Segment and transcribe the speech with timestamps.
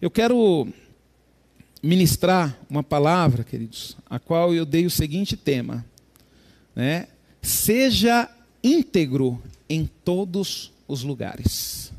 [0.00, 0.66] Eu quero
[1.82, 5.84] ministrar uma palavra, queridos, a qual eu dei o seguinte tema,
[6.74, 7.06] né?
[7.42, 8.26] Seja
[8.64, 11.92] íntegro em todos os lugares.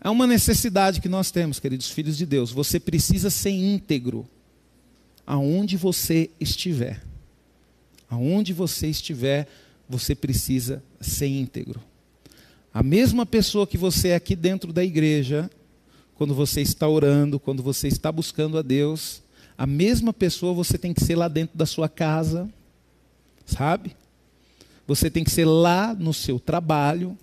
[0.00, 2.50] Há uma necessidade que nós temos, queridos filhos de Deus.
[2.50, 4.28] Você precisa ser íntegro
[5.24, 7.00] aonde você estiver.
[8.10, 9.46] Aonde você estiver,
[9.88, 11.80] você precisa ser íntegro.
[12.74, 15.48] A mesma pessoa que você é aqui dentro da igreja,
[16.18, 19.22] quando você está orando, quando você está buscando a Deus,
[19.56, 22.52] a mesma pessoa você tem que ser lá dentro da sua casa,
[23.46, 23.94] sabe?
[24.84, 27.16] Você tem que ser lá no seu trabalho.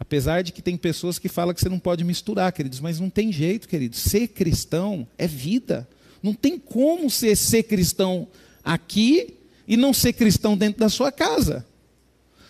[0.00, 3.10] Apesar de que tem pessoas que falam que você não pode misturar, queridos, mas não
[3.10, 3.98] tem jeito, queridos.
[3.98, 5.86] Ser cristão é vida.
[6.22, 8.26] Não tem como ser, ser cristão
[8.64, 9.34] aqui
[9.66, 11.66] e não ser cristão dentro da sua casa.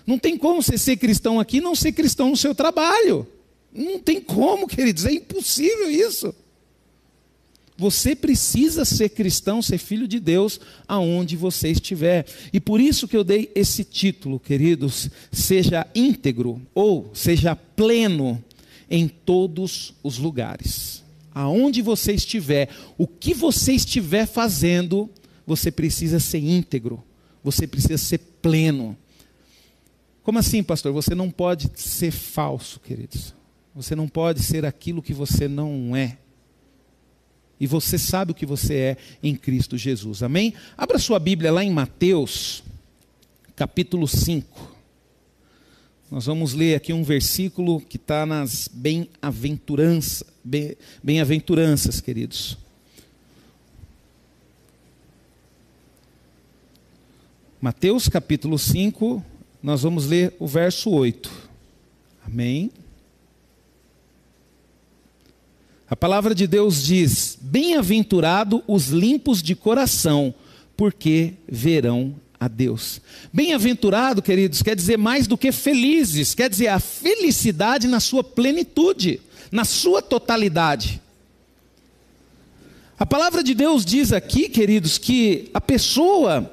[0.07, 3.27] Não tem como você ser cristão aqui e não ser cristão no seu trabalho.
[3.73, 6.35] Não tem como, queridos, é impossível isso.
[7.81, 12.27] Você precisa ser cristão, ser filho de Deus, aonde você estiver.
[12.53, 18.43] E por isso que eu dei esse título, queridos, seja íntegro ou seja pleno
[18.91, 21.05] em todos os lugares.
[21.33, 25.09] Aonde você estiver, o que você estiver fazendo,
[25.47, 27.01] você precisa ser íntegro,
[27.45, 28.97] você precisa ser pleno.
[30.25, 30.93] Como assim, pastor?
[30.93, 33.38] Você não pode ser falso, queridos.
[33.79, 36.19] Você não pode ser aquilo que você não é.
[37.61, 40.21] E você sabe o que você é em Cristo Jesus.
[40.21, 40.53] Amém?
[40.77, 42.65] Abra sua Bíblia lá em Mateus,
[43.55, 44.77] capítulo 5.
[46.11, 50.25] Nós vamos ler aqui um versículo que está nas bem-aventuranças,
[51.01, 52.59] bem-aventuranças, queridos.
[57.61, 59.25] Mateus capítulo 5,
[59.63, 61.31] nós vamos ler o verso 8.
[62.27, 62.73] Amém?
[65.91, 70.35] A palavra de Deus diz: Bem-aventurado os limpos de coração,
[70.77, 73.01] porque verão a Deus.
[73.33, 79.21] Bem-aventurado, queridos, quer dizer mais do que felizes, quer dizer a felicidade na sua plenitude,
[79.51, 81.01] na sua totalidade.
[82.99, 86.53] A palavra de Deus diz aqui, queridos, que a pessoa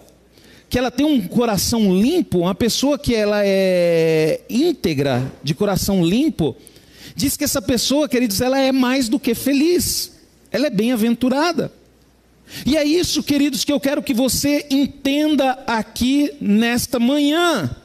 [0.70, 6.56] que ela tem um coração limpo, uma pessoa que ela é íntegra, de coração limpo,
[7.16, 10.12] Diz que essa pessoa, queridos, ela é mais do que feliz,
[10.52, 11.72] ela é bem-aventurada.
[12.66, 17.76] E é isso, queridos, que eu quero que você entenda aqui nesta manhã.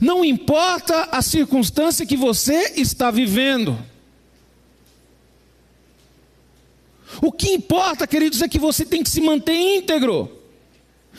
[0.00, 3.78] Não importa a circunstância que você está vivendo.
[7.22, 10.30] O que importa, queridos, é que você tem que se manter íntegro.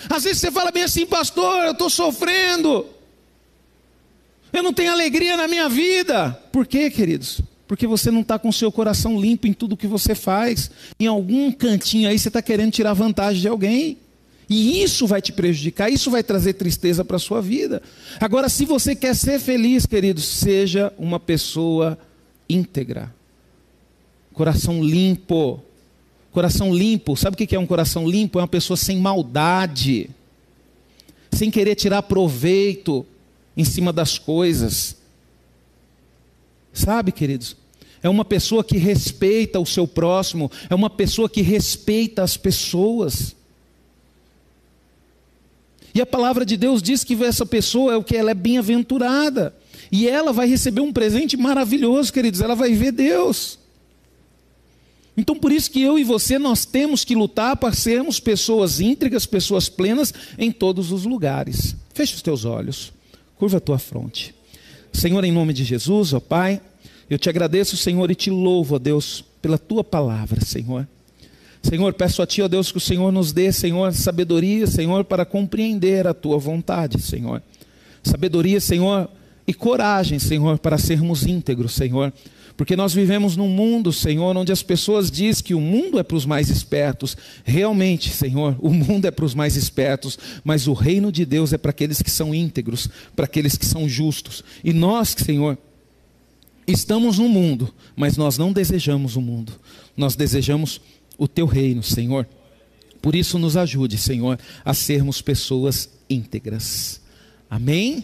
[0.10, 2.86] Às vezes você fala bem assim, pastor, eu estou sofrendo.
[4.58, 6.32] Eu não tenho alegria na minha vida.
[6.52, 7.42] Por quê, queridos?
[7.68, 10.72] Porque você não está com o seu coração limpo em tudo que você faz.
[11.00, 14.00] Em algum cantinho aí você está querendo tirar vantagem de alguém.
[14.50, 17.84] E isso vai te prejudicar, isso vai trazer tristeza para a sua vida.
[18.20, 21.96] Agora, se você quer ser feliz, queridos, seja uma pessoa
[22.50, 23.14] íntegra.
[24.34, 25.62] Coração limpo.
[26.32, 28.40] Coração limpo, sabe o que é um coração limpo?
[28.40, 30.10] É uma pessoa sem maldade,
[31.32, 33.06] sem querer tirar proveito
[33.58, 34.96] em cima das coisas.
[36.72, 37.58] Sabe, queridos?
[38.04, 43.36] É uma pessoa que respeita o seu próximo, é uma pessoa que respeita as pessoas.
[45.94, 49.56] E a palavra de Deus diz que essa pessoa é o que ela é bem-aventurada.
[49.92, 53.58] E ela vai receber um presente maravilhoso, queridos, ela vai ver Deus.
[55.16, 59.26] Então por isso que eu e você nós temos que lutar para sermos pessoas íntegras,
[59.26, 61.76] pessoas plenas em todos os lugares.
[61.96, 62.94] Feche os teus olhos.
[63.38, 64.34] Curva a tua fronte.
[64.92, 66.60] Senhor, em nome de Jesus, ó Pai,
[67.10, 70.88] eu te agradeço, Senhor, e te louvo, ó Deus, pela tua palavra, Senhor.
[71.62, 75.26] Senhor, peço a Ti, ó Deus, que o Senhor nos dê, Senhor, sabedoria, Senhor, para
[75.26, 77.42] compreender a Tua vontade, Senhor.
[78.04, 79.10] Sabedoria, Senhor,
[79.46, 82.14] e coragem, Senhor, para sermos íntegros, Senhor.
[82.58, 86.18] Porque nós vivemos num mundo, Senhor, onde as pessoas dizem que o mundo é para
[86.18, 87.16] os mais espertos.
[87.46, 91.58] Realmente, Senhor, o mundo é para os mais espertos, mas o reino de Deus é
[91.60, 94.44] para aqueles que são íntegros, para aqueles que são justos.
[94.64, 95.56] E nós, Senhor,
[96.66, 99.54] estamos no mundo, mas nós não desejamos o mundo.
[99.96, 100.82] Nós desejamos
[101.16, 102.28] o teu reino, Senhor.
[103.04, 107.02] Por isso nos ajude, Senhor, a sermos pessoas íntegras.
[107.48, 108.04] Amém?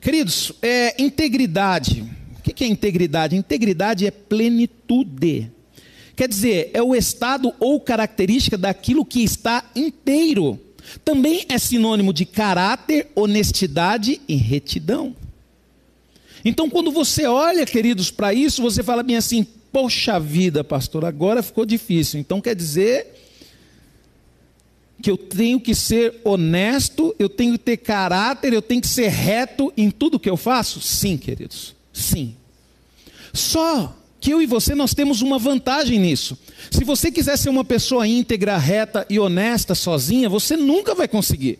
[0.00, 2.19] Queridos, é, integridade
[2.50, 3.36] o que é integridade?
[3.36, 5.50] Integridade é plenitude.
[6.16, 10.58] Quer dizer, é o estado ou característica daquilo que está inteiro.
[11.04, 15.14] Também é sinônimo de caráter, honestidade e retidão.
[16.44, 21.42] Então, quando você olha, queridos, para isso, você fala bem assim: Poxa vida, pastor, agora
[21.42, 22.18] ficou difícil.
[22.18, 23.06] Então quer dizer
[25.00, 29.08] que eu tenho que ser honesto, eu tenho que ter caráter, eu tenho que ser
[29.08, 30.80] reto em tudo que eu faço?
[30.80, 31.74] Sim, queridos.
[31.92, 32.36] Sim.
[33.32, 36.36] Só que eu e você nós temos uma vantagem nisso.
[36.70, 41.58] Se você quiser ser uma pessoa íntegra, reta e honesta sozinha, você nunca vai conseguir.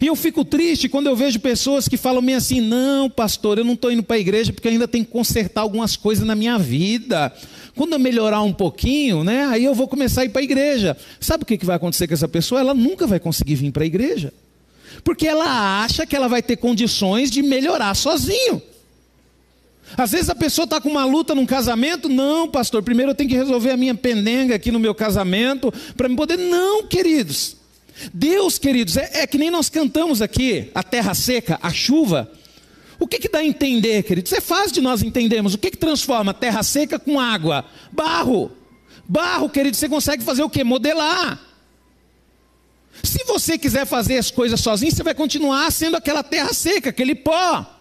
[0.00, 3.64] E eu fico triste quando eu vejo pessoas que falam meio assim: não, pastor, eu
[3.64, 6.58] não estou indo para a igreja porque ainda tenho que consertar algumas coisas na minha
[6.58, 7.32] vida.
[7.74, 10.96] Quando eu melhorar um pouquinho, né, aí eu vou começar a ir para a igreja.
[11.18, 12.60] Sabe o que vai acontecer com essa pessoa?
[12.60, 14.32] Ela nunca vai conseguir vir para a igreja.
[15.02, 18.62] Porque ela acha que ela vai ter condições de melhorar sozinho.
[19.96, 23.28] Às vezes a pessoa está com uma luta num casamento, não, pastor, primeiro eu tenho
[23.28, 26.38] que resolver a minha pendenga aqui no meu casamento, para me poder.
[26.38, 27.56] Não, queridos.
[28.12, 32.30] Deus, queridos, é, é, que nem nós cantamos aqui, a terra seca, a chuva.
[32.98, 34.32] O que, que dá a entender, queridos?
[34.32, 35.54] É fácil de nós entendermos.
[35.54, 37.64] O que, que transforma terra seca com água?
[37.90, 38.50] Barro.
[39.08, 40.62] Barro, querido, você consegue fazer o que?
[40.62, 41.40] Modelar.
[43.02, 47.14] Se você quiser fazer as coisas sozinho, você vai continuar sendo aquela terra seca, aquele
[47.14, 47.79] pó.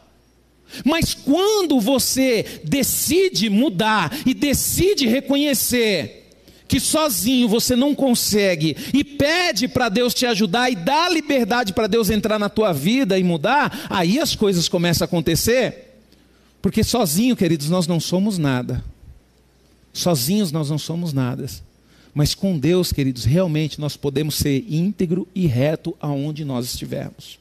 [0.86, 6.19] Mas quando você decide mudar e decide reconhecer
[6.68, 11.88] que sozinho você não consegue e pede para Deus te ajudar e dá liberdade para
[11.88, 15.98] Deus entrar na tua vida e mudar, aí as coisas começam a acontecer.
[16.62, 18.83] Porque sozinho, queridos, nós não somos nada.
[19.92, 21.48] Sozinhos nós não somos nada.
[22.13, 27.39] Mas com Deus, queridos, realmente nós podemos ser íntegro e reto aonde nós estivermos.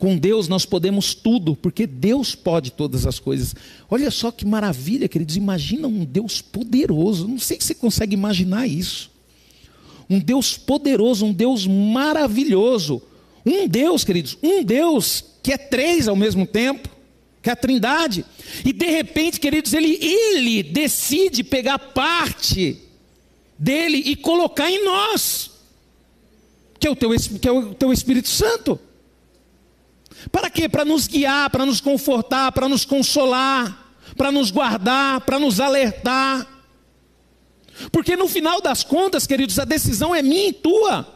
[0.00, 3.54] Com Deus nós podemos tudo, porque Deus pode todas as coisas.
[3.90, 5.36] Olha só que maravilha, queridos.
[5.36, 7.28] Imagina um Deus poderoso.
[7.28, 9.10] Não sei se você consegue imaginar isso.
[10.08, 13.02] Um Deus poderoso, um Deus maravilhoso.
[13.44, 16.88] Um Deus, queridos, um Deus que é três ao mesmo tempo,
[17.42, 18.24] que é a Trindade.
[18.64, 22.78] E de repente, queridos, ele, ele decide pegar parte
[23.58, 25.50] dele e colocar em nós,
[26.78, 28.80] que é o teu, que é o teu Espírito Santo.
[30.30, 30.68] Para quê?
[30.68, 36.46] Para nos guiar, para nos confortar, para nos consolar, para nos guardar, para nos alertar.
[37.90, 41.06] Porque no final das contas, queridos, a decisão é minha e tua.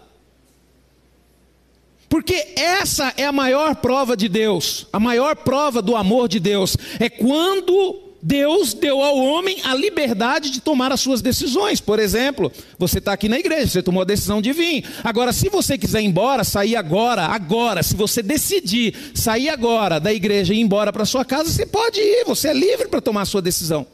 [2.09, 6.77] Porque essa é a maior prova de Deus, a maior prova do amor de Deus,
[7.01, 11.79] é quando Deus deu ao homem a liberdade de tomar as suas decisões.
[11.79, 14.83] Por exemplo, você está aqui na igreja, você tomou a decisão de vir.
[15.05, 20.11] Agora, se você quiser ir embora, sair agora, agora, se você decidir sair agora da
[20.11, 23.21] igreja e ir embora para sua casa, você pode ir, você é livre para tomar
[23.21, 23.87] a sua decisão.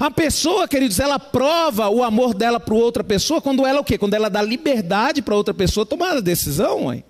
[0.00, 3.98] A pessoa, queridos, ela prova o amor dela para outra pessoa quando ela o quê?
[3.98, 7.04] Quando ela dá liberdade para outra pessoa tomar a decisão, mãe.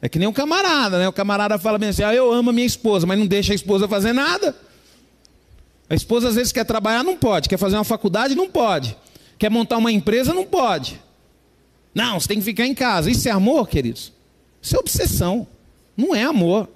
[0.00, 1.08] É que nem um camarada, né?
[1.08, 3.56] O camarada fala bem assim: ah, eu amo a minha esposa, mas não deixa a
[3.56, 4.54] esposa fazer nada.
[5.88, 7.48] A esposa às vezes quer trabalhar, não pode.
[7.48, 8.96] Quer fazer uma faculdade, não pode.
[9.38, 11.00] Quer montar uma empresa, não pode.
[11.94, 13.10] Não, você tem que ficar em casa.
[13.10, 14.12] Isso é amor, queridos?
[14.60, 15.46] Isso é obsessão.
[15.96, 16.68] Não é amor.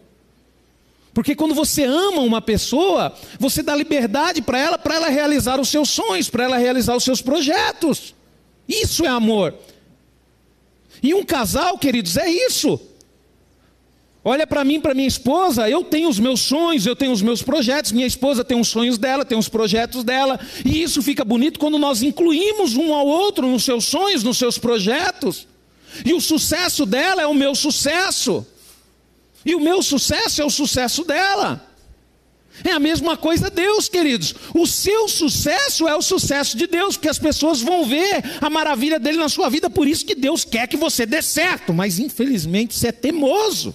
[1.13, 5.69] Porque quando você ama uma pessoa, você dá liberdade para ela, para ela realizar os
[5.69, 8.15] seus sonhos, para ela realizar os seus projetos.
[8.69, 9.55] Isso é amor.
[11.03, 12.81] E um casal, queridos, é isso.
[14.23, 17.43] Olha para mim, para minha esposa, eu tenho os meus sonhos, eu tenho os meus
[17.43, 21.59] projetos, minha esposa tem os sonhos dela, tem os projetos dela, e isso fica bonito
[21.59, 25.49] quando nós incluímos um ao outro nos seus sonhos, nos seus projetos.
[26.05, 28.47] E o sucesso dela é o meu sucesso,
[29.45, 31.67] e o meu sucesso é o sucesso dela.
[32.63, 34.35] É a mesma coisa Deus, queridos.
[34.55, 39.01] O seu sucesso é o sucesso de Deus, porque as pessoas vão ver a maravilha
[39.01, 42.77] dele na sua vida, por isso que Deus quer que você dê certo, mas infelizmente
[42.77, 43.75] você é teimoso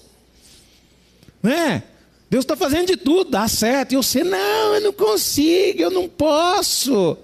[1.46, 1.84] né?
[2.30, 3.94] Deus está fazendo de tudo, dá certo.
[3.94, 7.18] E você, não, eu não consigo, eu não posso.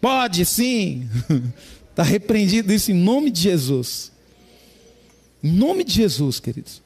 [0.00, 1.08] Pode sim.
[1.90, 4.10] Está repreendido isso em nome de Jesus.
[5.42, 6.82] Em nome de Jesus, queridos.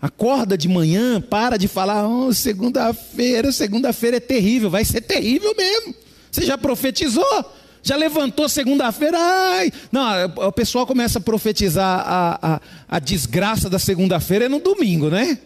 [0.00, 5.94] Acorda de manhã, para de falar, oh, segunda-feira, segunda-feira é terrível, vai ser terrível mesmo.
[6.30, 7.24] Você já profetizou?
[7.82, 9.16] Já levantou segunda-feira?
[9.18, 14.58] Ai, não, o pessoal começa a profetizar a, a, a desgraça da segunda-feira é no
[14.58, 15.38] domingo, né?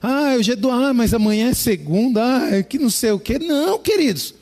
[0.00, 3.38] Ah, hoje é do, ah, mas amanhã é segunda, ah, que não sei o quê.
[3.38, 4.34] Não, queridos.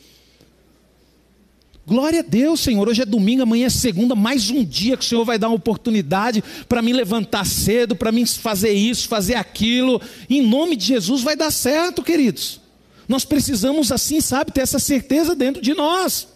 [1.87, 2.89] Glória a Deus, Senhor.
[2.89, 5.57] Hoje é domingo, amanhã é segunda, mais um dia que o Senhor vai dar uma
[5.57, 10.01] oportunidade para me levantar cedo, para mim fazer isso, fazer aquilo.
[10.29, 12.59] Em nome de Jesus vai dar certo, queridos.
[13.07, 16.27] Nós precisamos assim, sabe, ter essa certeza dentro de nós.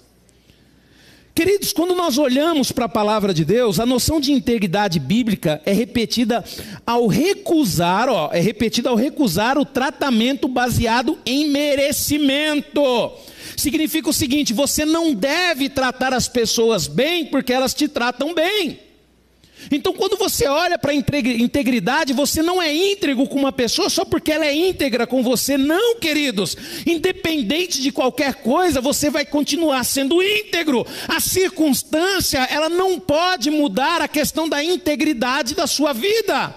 [1.38, 5.72] Queridos, quando nós olhamos para a palavra de Deus, a noção de integridade bíblica é
[5.72, 6.44] repetida
[6.84, 13.12] ao recusar, ó, é repetida ao recusar o tratamento baseado em merecimento.
[13.56, 18.80] Significa o seguinte: você não deve tratar as pessoas bem porque elas te tratam bem.
[19.70, 24.04] Então, quando você olha para a integridade, você não é íntegro com uma pessoa só
[24.04, 26.56] porque ela é íntegra com você, não, queridos.
[26.86, 30.86] Independente de qualquer coisa, você vai continuar sendo íntegro.
[31.06, 36.54] A circunstância, ela não pode mudar a questão da integridade da sua vida.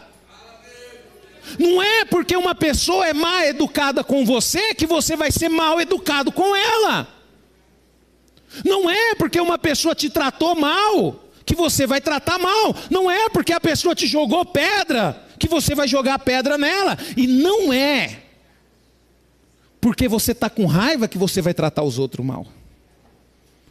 [1.60, 5.82] Não é porque uma pessoa é mal educada com você que você vai ser mal
[5.82, 7.08] educado com ela.
[8.64, 12.76] Não é porque uma pessoa te tratou mal que você vai tratar mal.
[12.90, 16.98] Não é porque a pessoa te jogou pedra que você vai jogar pedra nela.
[17.18, 18.24] E não é
[19.80, 22.46] porque você está com raiva que você vai tratar os outros mal.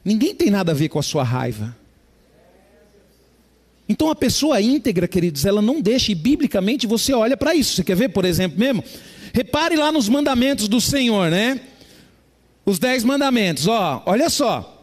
[0.05, 1.77] Ninguém tem nada a ver com a sua raiva.
[3.89, 7.75] Então a pessoa íntegra, queridos, ela não deixa, e biblicamente você olha para isso.
[7.75, 8.83] Você quer ver, por exemplo, mesmo?
[9.33, 11.61] Repare lá nos mandamentos do Senhor, né?
[12.65, 14.80] Os dez mandamentos, ó, olha só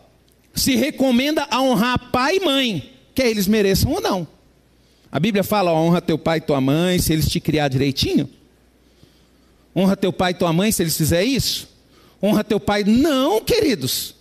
[0.57, 4.27] se recomenda a honrar pai e mãe, quer eles mereçam ou não.
[5.11, 8.29] A Bíblia fala: ó, honra teu pai e tua mãe, se eles te criar direitinho.
[9.75, 11.69] Honra teu pai e tua mãe se eles fizerem isso.
[12.21, 12.83] Honra teu pai.
[12.83, 14.15] Não, queridos.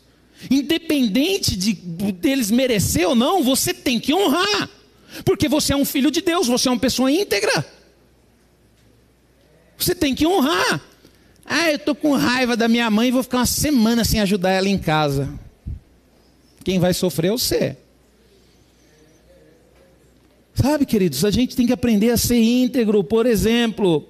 [0.50, 4.68] Independente de deles merecer ou não, você tem que honrar.
[5.24, 7.64] Porque você é um filho de Deus, você é uma pessoa íntegra.
[9.78, 10.80] Você tem que honrar.
[11.44, 14.50] Ah, eu estou com raiva da minha mãe e vou ficar uma semana sem ajudar
[14.50, 15.45] ela em casa.
[16.66, 17.76] Quem vai sofrer é você.
[20.52, 23.04] Sabe, queridos, a gente tem que aprender a ser íntegro.
[23.04, 24.04] Por exemplo,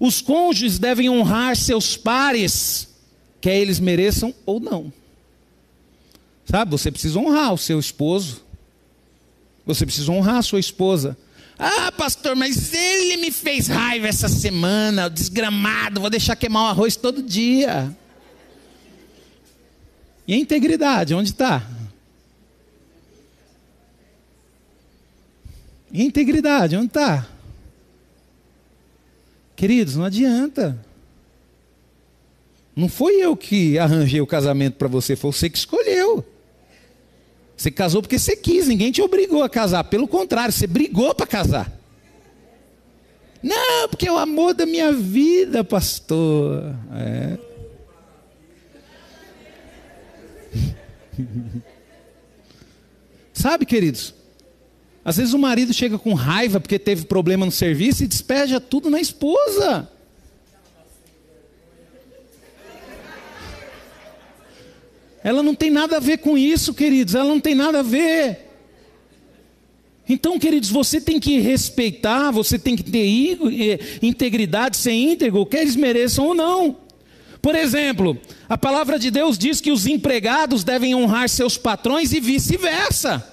[0.00, 2.88] os cônjuges devem honrar seus pares,
[3.42, 4.90] quer eles mereçam ou não.
[6.46, 8.40] Sabe, você precisa honrar o seu esposo.
[9.66, 11.14] Você precisa honrar a sua esposa.
[11.58, 16.96] Ah, pastor, mas ele me fez raiva essa semana, desgramado, vou deixar queimar o arroz
[16.96, 17.94] todo dia.
[20.26, 21.68] E a integridade, onde está?
[25.92, 27.26] E a integridade, onde está?
[29.54, 30.78] Queridos, não adianta.
[32.74, 36.24] Não foi eu que arranjei o casamento para você, foi você que escolheu.
[37.56, 39.84] Você casou porque você quis, ninguém te obrigou a casar.
[39.84, 41.72] Pelo contrário, você brigou para casar.
[43.42, 46.74] Não, porque é o amor da minha vida, pastor.
[46.92, 47.38] É.
[53.32, 54.14] Sabe, queridos?
[55.04, 58.90] Às vezes o marido chega com raiva porque teve problema no serviço e despeja tudo
[58.90, 59.88] na esposa.
[65.22, 67.14] Ela não tem nada a ver com isso, queridos.
[67.14, 68.46] Ela não tem nada a ver.
[70.08, 75.62] Então, queridos, você tem que respeitar, você tem que ter eh, integridade, ser íntegro, quer
[75.62, 76.76] eles mereçam ou não.
[77.46, 82.18] Por exemplo, a palavra de Deus diz que os empregados devem honrar seus patrões e
[82.18, 83.24] vice-versa.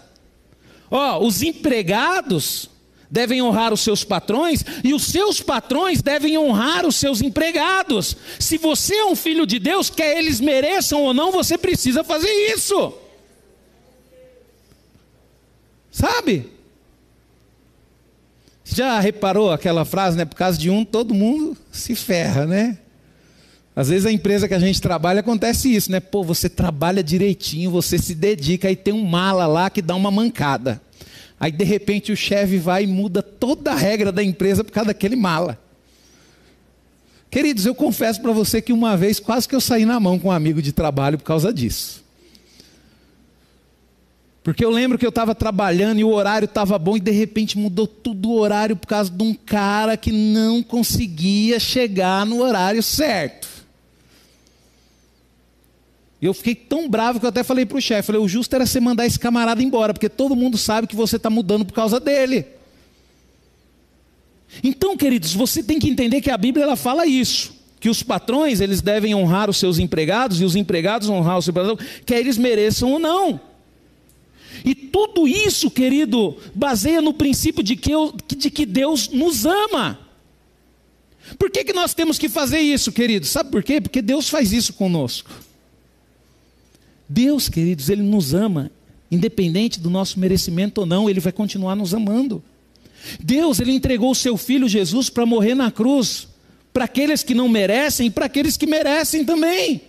[0.92, 2.70] Ó, os empregados
[3.10, 8.16] devem honrar os seus patrões e os seus patrões devem honrar os seus empregados.
[8.40, 12.30] Se você é um filho de Deus, quer eles mereçam ou não, você precisa fazer
[12.54, 12.94] isso.
[15.92, 16.52] Sabe?
[18.64, 20.24] Já reparou aquela frase, né?
[20.24, 22.78] Por causa de um, todo mundo se ferra, né?
[23.76, 26.00] Às vezes a empresa que a gente trabalha acontece isso, né?
[26.00, 30.12] Pô, você trabalha direitinho, você se dedica, aí tem um mala lá que dá uma
[30.12, 30.80] mancada.
[31.40, 34.88] Aí de repente o chefe vai e muda toda a regra da empresa por causa
[34.88, 35.60] daquele mala.
[37.32, 40.28] Queridos, eu confesso para você que uma vez quase que eu saí na mão com
[40.28, 42.04] um amigo de trabalho por causa disso.
[44.44, 47.58] Porque eu lembro que eu estava trabalhando e o horário estava bom e de repente
[47.58, 52.84] mudou tudo o horário por causa de um cara que não conseguia chegar no horário
[52.84, 53.53] certo.
[56.24, 58.66] Eu fiquei tão bravo que eu até falei para o chefe, falei, o justo era
[58.66, 62.00] você mandar esse camarada embora, porque todo mundo sabe que você está mudando por causa
[62.00, 62.46] dele.
[64.64, 68.62] Então, queridos, você tem que entender que a Bíblia ela fala isso, que os patrões
[68.62, 72.38] eles devem honrar os seus empregados e os empregados honrar os seus empregados, quer eles
[72.38, 73.38] mereçam ou não.
[74.64, 80.00] E tudo isso, querido, baseia no princípio de que, eu, de que Deus nos ama.
[81.38, 83.26] Por que, que nós temos que fazer isso, querido?
[83.26, 83.82] Sabe por quê?
[83.82, 85.30] Porque Deus faz isso conosco.
[87.08, 88.72] Deus, queridos, Ele nos ama,
[89.12, 92.44] independente do nosso merecimento ou não, Ele vai continuar nos amando.
[93.20, 96.28] Deus, Ele entregou o seu Filho Jesus para morrer na cruz,
[96.72, 99.82] para aqueles que não merecem e para aqueles que merecem também.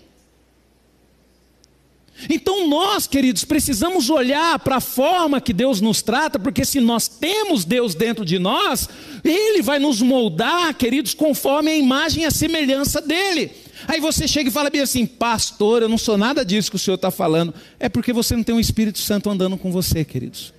[2.31, 7.09] Então nós, queridos, precisamos olhar para a forma que Deus nos trata, porque se nós
[7.09, 8.89] temos Deus dentro de nós,
[9.25, 13.64] Ele vai nos moldar, queridos, conforme a imagem e a semelhança dEle.
[13.87, 16.79] Aí você chega e fala bem assim, pastor, eu não sou nada disso que o
[16.79, 17.55] senhor está falando.
[17.79, 20.53] É porque você não tem o um Espírito Santo andando com você, queridos.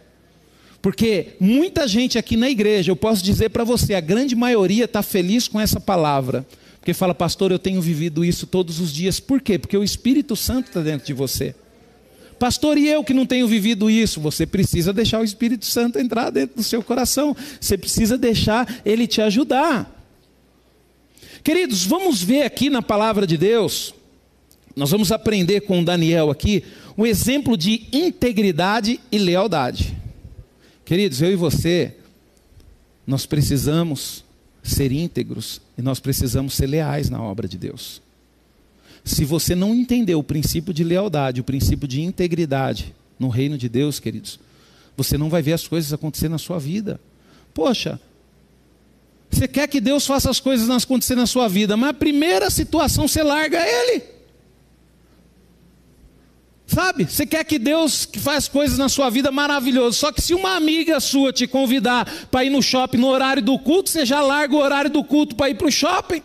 [0.82, 5.02] Porque muita gente aqui na igreja, eu posso dizer para você, a grande maioria está
[5.02, 6.46] feliz com essa palavra.
[6.80, 9.20] Porque fala, pastor, eu tenho vivido isso todos os dias.
[9.20, 9.58] Por quê?
[9.58, 11.56] Porque o Espírito Santo está dentro de você.
[12.38, 14.20] Pastor, e eu que não tenho vivido isso?
[14.20, 17.36] Você precisa deixar o Espírito Santo entrar dentro do seu coração.
[17.60, 19.95] Você precisa deixar ele te ajudar.
[21.46, 23.94] Queridos, vamos ver aqui na palavra de Deus.
[24.76, 26.64] Nós vamos aprender com Daniel aqui
[26.98, 29.96] um exemplo de integridade e lealdade.
[30.84, 31.98] Queridos, eu e você,
[33.06, 34.26] nós precisamos
[34.64, 38.02] ser íntegros e nós precisamos ser leais na obra de Deus.
[39.04, 43.70] Se você não entender o princípio de lealdade, o princípio de integridade no reino de
[43.70, 44.40] Deus, queridos,
[44.98, 47.00] você não vai ver as coisas acontecer na sua vida.
[47.54, 48.00] Poxa,
[49.36, 53.08] você quer que Deus faça as coisas acontecer na sua vida, mas a primeira situação
[53.08, 54.04] você larga Ele.
[56.66, 57.06] Sabe?
[57.06, 60.00] Você quer que Deus que faz coisas na sua vida maravilhoso.
[60.00, 63.60] Só que se uma amiga sua te convidar para ir no shopping no horário do
[63.60, 66.24] culto, você já larga o horário do culto para ir para o shopping.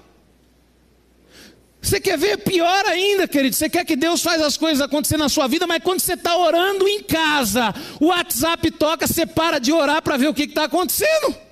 [1.82, 3.56] Você quer ver pior ainda, querido?
[3.56, 6.36] Você quer que Deus faz as coisas acontecer na sua vida, mas quando você está
[6.36, 10.64] orando em casa, o WhatsApp toca, você para de orar para ver o que está
[10.64, 11.49] acontecendo.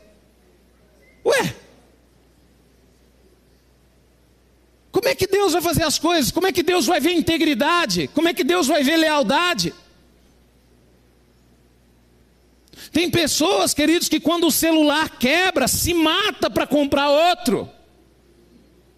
[1.29, 1.55] Ué,
[4.99, 6.33] Como é que Deus vai fazer as coisas?
[6.33, 8.09] Como é que Deus vai ver integridade?
[8.09, 9.73] Como é que Deus vai ver lealdade?
[12.91, 17.69] Tem pessoas, queridos, que quando o celular quebra, se mata para comprar outro,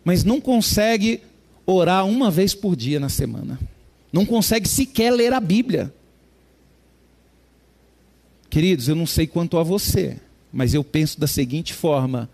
[0.02, 1.22] mas não consegue
[1.66, 3.58] orar uma vez por dia na semana,
[4.10, 5.92] não consegue sequer ler a Bíblia.
[8.48, 10.18] Queridos, eu não sei quanto a você,
[10.52, 12.28] mas eu penso da seguinte forma: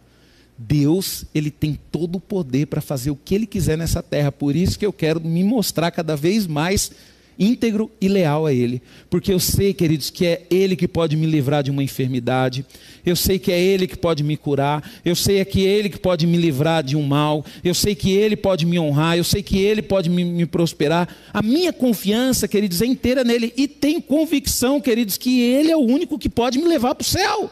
[0.59, 4.33] Deus, ele tem todo o poder para fazer o que ele quiser nessa terra.
[4.33, 6.91] Por isso que eu quero me mostrar cada vez mais
[7.39, 8.81] íntegro e leal a ele,
[9.11, 12.65] porque eu sei, queridos, que é ele que pode me livrar de uma enfermidade.
[13.05, 14.83] Eu sei que é ele que pode me curar.
[15.05, 17.45] Eu sei que é ele que pode me livrar de um mal.
[17.63, 19.17] Eu sei que ele pode me honrar.
[19.17, 21.09] Eu sei que ele pode me, me prosperar.
[21.33, 25.81] A minha confiança, queridos, é inteira nele e tenho convicção, queridos, que ele é o
[25.81, 27.51] único que pode me levar para o céu.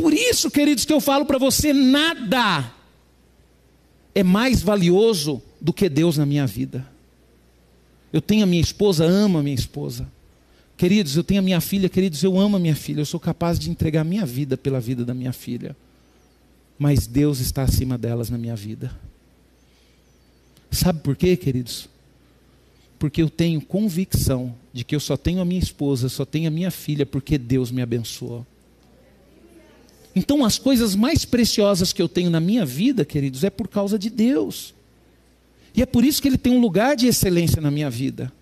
[0.00, 2.72] Por isso, queridos, que eu falo para você: nada
[4.14, 6.86] é mais valioso do que Deus na minha vida.
[8.12, 10.08] Eu tenho a minha esposa, amo a minha esposa.
[10.76, 13.00] Queridos, eu tenho a minha filha, queridos, eu amo a minha filha.
[13.00, 15.76] Eu sou capaz de entregar minha vida pela vida da minha filha.
[16.78, 18.92] Mas Deus está acima delas na minha vida.
[20.70, 21.88] Sabe por quê, queridos?
[23.00, 26.52] Porque eu tenho convicção de que eu só tenho a minha esposa, só tenho a
[26.52, 28.46] minha filha, porque Deus me abençoou.
[30.18, 33.96] Então, as coisas mais preciosas que eu tenho na minha vida, queridos, é por causa
[33.96, 34.74] de Deus.
[35.72, 38.32] E é por isso que Ele tem um lugar de excelência na minha vida.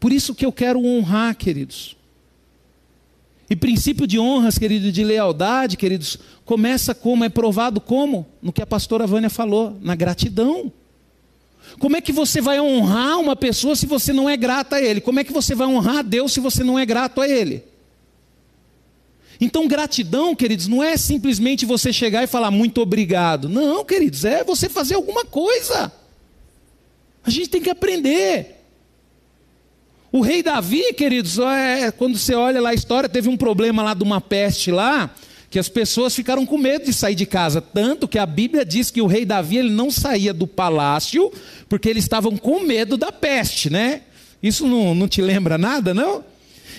[0.00, 1.94] Por isso que eu quero honrar, queridos.
[3.50, 7.22] E princípio de honras, querido, de lealdade, queridos, começa como?
[7.22, 8.26] É provado como?
[8.40, 10.72] No que a pastora Vânia falou, na gratidão.
[11.78, 15.02] Como é que você vai honrar uma pessoa se você não é grato a Ele?
[15.02, 17.67] Como é que você vai honrar a Deus se você não é grato a Ele?
[19.40, 23.48] Então, gratidão, queridos, não é simplesmente você chegar e falar muito obrigado.
[23.48, 25.92] Não, queridos, é você fazer alguma coisa.
[27.24, 28.56] A gente tem que aprender.
[30.10, 33.94] O rei Davi, queridos, é, quando você olha lá a história, teve um problema lá
[33.94, 35.14] de uma peste lá,
[35.50, 38.90] que as pessoas ficaram com medo de sair de casa, tanto que a Bíblia diz
[38.90, 41.30] que o rei Davi ele não saía do palácio,
[41.68, 44.02] porque eles estavam com medo da peste, né?
[44.42, 46.24] Isso não, não te lembra nada, não?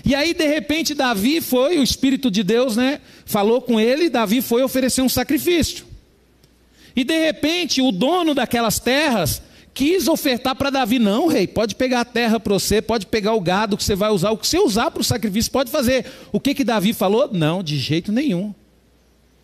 [0.06, 3.02] E aí, de repente, Davi foi, o Espírito de Deus, né?
[3.26, 5.86] Falou com ele, Davi foi oferecer um sacrifício.
[6.96, 9.42] E de repente, o dono daquelas terras
[9.74, 13.42] quis ofertar para Davi: não, rei, pode pegar a terra para você, pode pegar o
[13.42, 16.06] gado que você vai usar, o que você usar para o sacrifício, pode fazer.
[16.32, 17.30] O que que Davi falou?
[17.32, 18.54] Não, de jeito nenhum.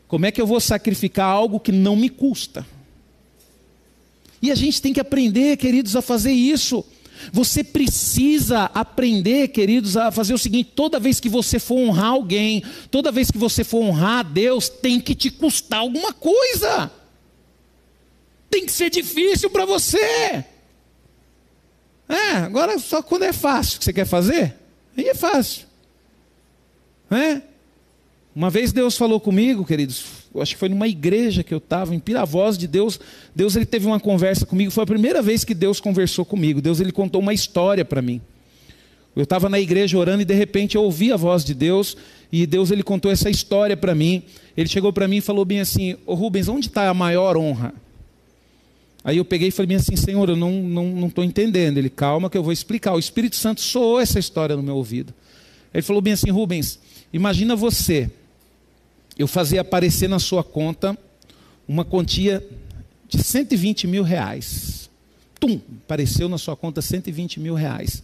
[0.08, 2.66] Como é que eu vou sacrificar algo que não me custa?
[4.42, 6.86] E a gente tem que aprender, queridos, a fazer isso.
[7.32, 12.64] Você precisa aprender, queridos, a fazer o seguinte: toda vez que você for honrar alguém,
[12.92, 16.92] toda vez que você for honrar a Deus, tem que te custar alguma coisa.
[18.50, 20.46] Tem que ser difícil para você.
[22.08, 24.56] É, agora só quando é fácil que você quer fazer,
[24.96, 25.66] aí é fácil.
[27.10, 27.42] É?
[28.36, 32.00] Uma vez Deus falou comigo, queridos, acho que foi numa igreja que eu estava, em
[32.00, 33.00] Piravoz de Deus.
[33.36, 36.62] Deus ele teve uma conversa comigo, foi a primeira vez que Deus conversou comigo.
[36.62, 38.22] Deus ele contou uma história para mim.
[39.16, 41.96] Eu estava na igreja orando e de repente eu ouvi a voz de Deus
[42.32, 44.24] e Deus ele contou essa história para mim.
[44.58, 47.74] Ele chegou para mim e falou bem assim: Ô Rubens, onde está a maior honra?
[49.06, 51.78] Aí eu peguei e falei bem assim: Senhor, eu não estou não, não entendendo.
[51.78, 52.94] Ele, calma que eu vou explicar.
[52.94, 55.14] O Espírito Santo soou essa história no meu ouvido.
[55.74, 56.78] Ele falou bem assim: Rubens,
[57.14, 58.12] imagina você,
[59.18, 60.98] eu fazer aparecer na sua conta
[61.68, 62.46] uma quantia
[63.08, 64.90] de 120 mil reais.
[65.40, 68.04] Tum, apareceu na sua conta 120 mil reais.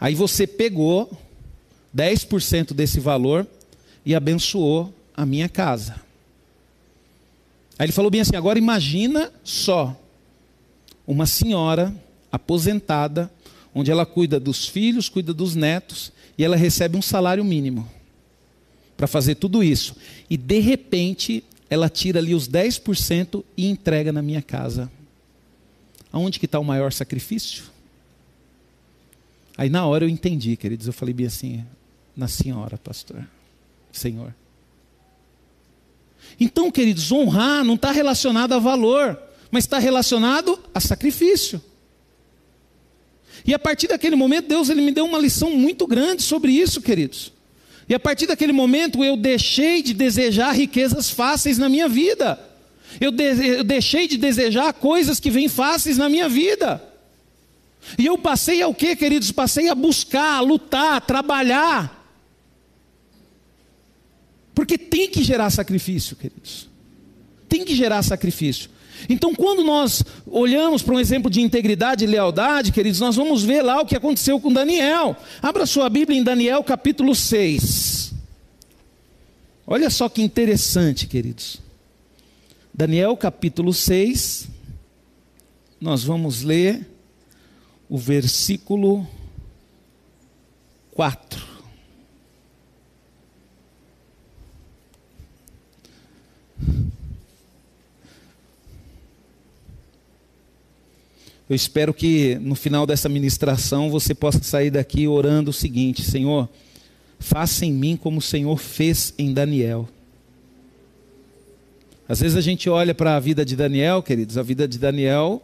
[0.00, 1.10] Aí você pegou
[1.96, 3.46] 10% desse valor
[4.04, 5.96] e abençoou a minha casa.
[7.78, 9.96] Aí ele falou bem assim: agora imagina só
[11.06, 11.94] uma senhora
[12.30, 13.30] aposentada,
[13.74, 17.88] onde ela cuida dos filhos, cuida dos netos, e ela recebe um salário mínimo
[19.02, 19.96] para fazer tudo isso.
[20.30, 24.88] E de repente, ela tira ali os 10% e entrega na minha casa.
[26.12, 27.64] Aonde que está o maior sacrifício?
[29.58, 31.64] Aí na hora eu entendi, queridos, eu falei bem assim,
[32.16, 33.26] na senhora, pastor,
[33.90, 34.32] Senhor.
[36.38, 41.60] Então, queridos, honrar não está relacionado a valor, mas está relacionado a sacrifício.
[43.44, 46.80] E a partir daquele momento, Deus ele me deu uma lição muito grande sobre isso,
[46.80, 47.31] queridos.
[47.92, 52.40] E a partir daquele momento, eu deixei de desejar riquezas fáceis na minha vida.
[52.98, 56.82] Eu, de, eu deixei de desejar coisas que vêm fáceis na minha vida.
[57.98, 59.30] E eu passei a o que, queridos?
[59.30, 62.02] Passei a buscar, a lutar, a trabalhar.
[64.54, 66.70] Porque tem que gerar sacrifício, queridos.
[67.46, 68.70] Tem que gerar sacrifício.
[69.08, 73.62] Então, quando nós olhamos para um exemplo de integridade e lealdade, queridos, nós vamos ver
[73.62, 75.16] lá o que aconteceu com Daniel.
[75.40, 78.12] Abra sua Bíblia em Daniel capítulo 6.
[79.66, 81.60] Olha só que interessante, queridos.
[82.72, 84.48] Daniel capítulo 6.
[85.80, 86.88] Nós vamos ler
[87.88, 89.06] o versículo
[90.92, 91.52] 4.
[101.52, 106.48] Eu espero que no final dessa ministração você possa sair daqui orando o seguinte: Senhor,
[107.20, 109.86] faça em mim como o Senhor fez em Daniel.
[112.08, 115.42] Às vezes a gente olha para a vida de Daniel, queridos, a vida de Daniel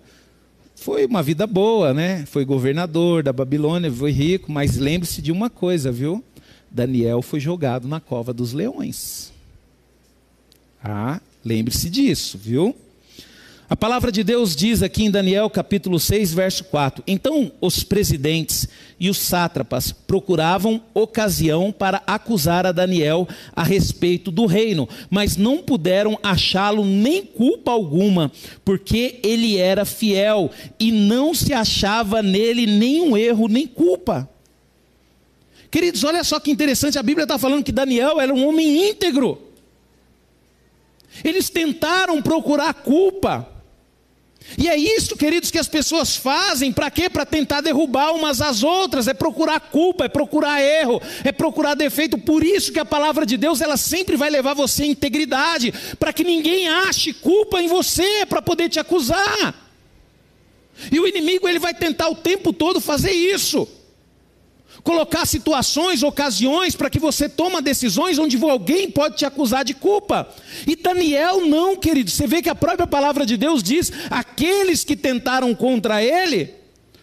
[0.76, 2.24] foi uma vida boa, né?
[2.24, 6.24] Foi governador da Babilônia, foi rico, mas lembre-se de uma coisa, viu?
[6.70, 9.30] Daniel foi jogado na cova dos leões.
[10.82, 12.74] Ah, lembre-se disso, viu?
[13.70, 18.66] A palavra de Deus diz aqui em Daniel capítulo 6, verso 4: Então os presidentes
[18.98, 25.58] e os sátrapas procuravam ocasião para acusar a Daniel a respeito do reino, mas não
[25.58, 28.32] puderam achá-lo nem culpa alguma,
[28.64, 30.50] porque ele era fiel
[30.80, 34.26] e não se achava nele nenhum erro nem culpa.
[35.70, 39.42] Queridos, olha só que interessante, a Bíblia está falando que Daniel era um homem íntegro.
[41.22, 43.57] Eles tentaram procurar culpa,
[44.56, 47.10] e é isso, queridos, que as pessoas fazem, para quê?
[47.10, 52.16] Para tentar derrubar umas às outras, é procurar culpa, é procurar erro, é procurar defeito.
[52.16, 56.12] Por isso que a palavra de Deus, ela sempre vai levar você à integridade, para
[56.12, 59.54] que ninguém ache culpa em você, para poder te acusar.
[60.90, 63.68] E o inimigo, ele vai tentar o tempo todo fazer isso
[64.82, 70.28] colocar situações, ocasiões para que você tome decisões onde alguém pode te acusar de culpa.
[70.66, 72.10] E Daniel não, querido.
[72.10, 76.54] Você vê que a própria palavra de Deus diz: aqueles que tentaram contra ele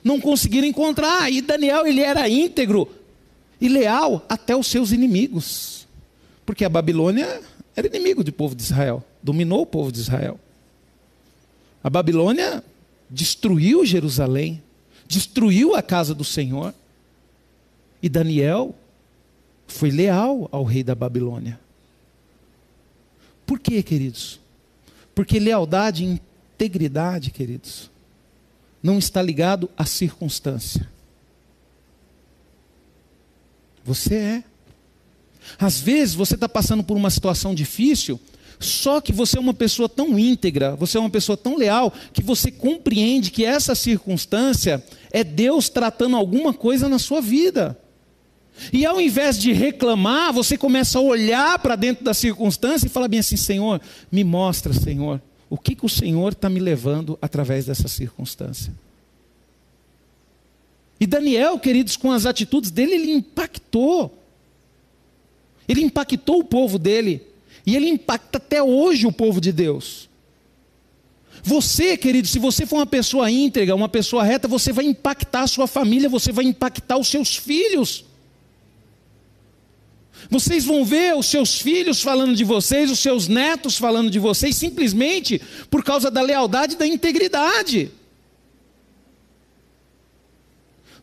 [0.03, 1.31] não conseguiram encontrar.
[1.31, 2.88] E Daniel ele era íntegro
[3.59, 5.88] e leal até os seus inimigos,
[6.45, 7.41] porque a Babilônia
[7.75, 10.39] era inimigo do povo de Israel, dominou o povo de Israel.
[11.83, 12.63] A Babilônia
[13.09, 14.61] destruiu Jerusalém,
[15.07, 16.73] destruiu a casa do Senhor.
[18.05, 18.75] E Daniel
[19.65, 21.59] foi leal ao rei da Babilônia.
[23.47, 24.39] Por quê, queridos?
[25.15, 26.21] Porque lealdade e
[26.53, 27.89] integridade, queridos,
[28.83, 30.87] não está ligado à circunstância.
[33.83, 34.43] Você é.
[35.57, 38.19] Às vezes você está passando por uma situação difícil,
[38.59, 42.21] só que você é uma pessoa tão íntegra, você é uma pessoa tão leal, que
[42.21, 47.75] você compreende que essa circunstância é Deus tratando alguma coisa na sua vida.
[48.71, 53.07] E ao invés de reclamar, você começa a olhar para dentro da circunstância e falar
[53.07, 57.65] bem assim: Senhor, me mostra, Senhor, o que, que o Senhor está me levando através
[57.65, 58.73] dessa circunstância.
[60.99, 64.17] E Daniel, queridos, com as atitudes dele, ele impactou.
[65.67, 67.21] Ele impactou o povo dele.
[67.65, 70.07] E ele impacta até hoje o povo de Deus.
[71.43, 75.47] Você, querido, se você for uma pessoa íntegra, uma pessoa reta, você vai impactar a
[75.47, 78.05] sua família, você vai impactar os seus filhos.
[80.29, 84.55] Vocês vão ver os seus filhos falando de vocês, os seus netos falando de vocês,
[84.55, 87.91] simplesmente por causa da lealdade e da integridade.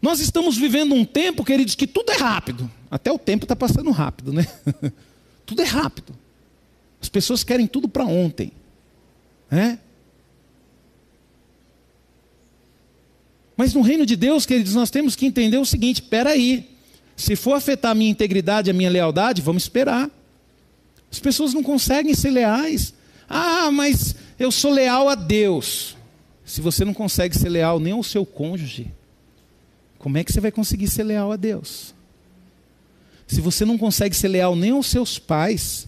[0.00, 2.68] Nós estamos vivendo um tempo, queridos, que tudo é rápido.
[2.90, 4.46] Até o tempo está passando rápido, né?
[5.46, 6.12] tudo é rápido.
[7.00, 8.52] As pessoas querem tudo para ontem.
[9.48, 9.78] Né?
[13.56, 16.71] Mas no reino de Deus, queridos, nós temos que entender o seguinte: espera aí.
[17.22, 20.10] Se for afetar a minha integridade, a minha lealdade, vamos esperar.
[21.08, 22.92] As pessoas não conseguem ser leais.
[23.28, 25.96] Ah, mas eu sou leal a Deus.
[26.44, 28.92] Se você não consegue ser leal nem ao seu cônjuge,
[30.00, 31.94] como é que você vai conseguir ser leal a Deus?
[33.24, 35.86] Se você não consegue ser leal nem aos seus pais,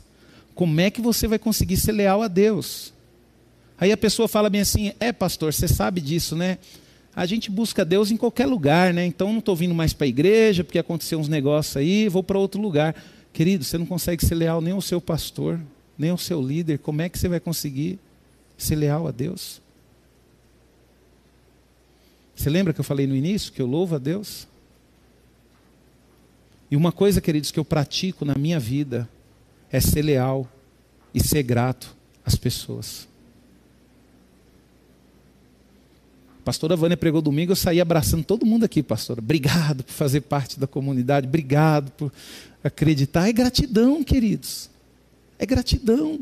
[0.55, 2.93] como é que você vai conseguir ser leal a Deus?
[3.77, 6.59] Aí a pessoa fala bem assim: é, pastor, você sabe disso, né?
[7.15, 9.07] A gente busca Deus em qualquer lugar, né?
[9.07, 12.39] Então não estou vindo mais para a igreja porque aconteceu uns negócios aí, vou para
[12.39, 12.95] outro lugar.
[13.33, 15.61] Querido, você não consegue ser leal nem ao seu pastor,
[15.97, 16.79] nem ao seu líder.
[16.79, 17.99] Como é que você vai conseguir
[18.59, 19.61] ser leal a Deus?
[22.35, 24.49] Você lembra que eu falei no início que eu louvo a Deus?
[26.71, 29.09] E uma coisa, queridos, que eu pratico na minha vida
[29.71, 30.49] é ser leal
[31.15, 33.07] e ser grato às pessoas.
[36.45, 39.21] Pastora Vânia pregou domingo, eu saí abraçando todo mundo aqui, pastora.
[39.21, 42.13] Obrigado por fazer parte da comunidade, obrigado por
[42.63, 43.29] acreditar.
[43.29, 44.69] É gratidão, queridos.
[45.39, 46.21] É gratidão.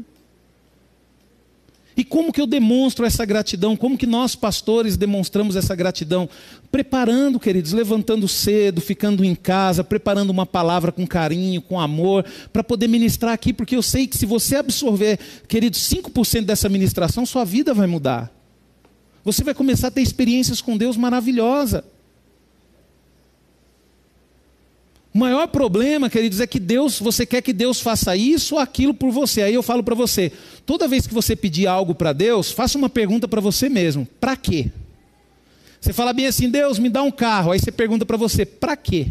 [1.97, 3.77] E como que eu demonstro essa gratidão?
[3.77, 6.29] Como que nós, pastores, demonstramos essa gratidão?
[6.71, 12.65] Preparando, queridos, levantando cedo, ficando em casa, preparando uma palavra com carinho, com amor, para
[12.65, 17.45] poder ministrar aqui, porque eu sei que se você absorver, queridos, 5% dessa ministração, sua
[17.45, 18.42] vida vai mudar.
[19.25, 21.85] Você vai começar a ter experiências com Deus maravilhosa.
[25.15, 28.95] O maior problema, queridos, é que Deus, você quer que Deus faça isso ou aquilo
[28.95, 29.43] por você.
[29.43, 30.33] Aí eu falo para você,
[30.65, 34.37] toda vez que você pedir algo para Deus, faça uma pergunta para você mesmo: para
[34.37, 34.71] quê?
[35.79, 37.53] Você fala bem assim: Deus, me dá um carro.
[37.53, 39.09] Aí você pergunta para você: para quê?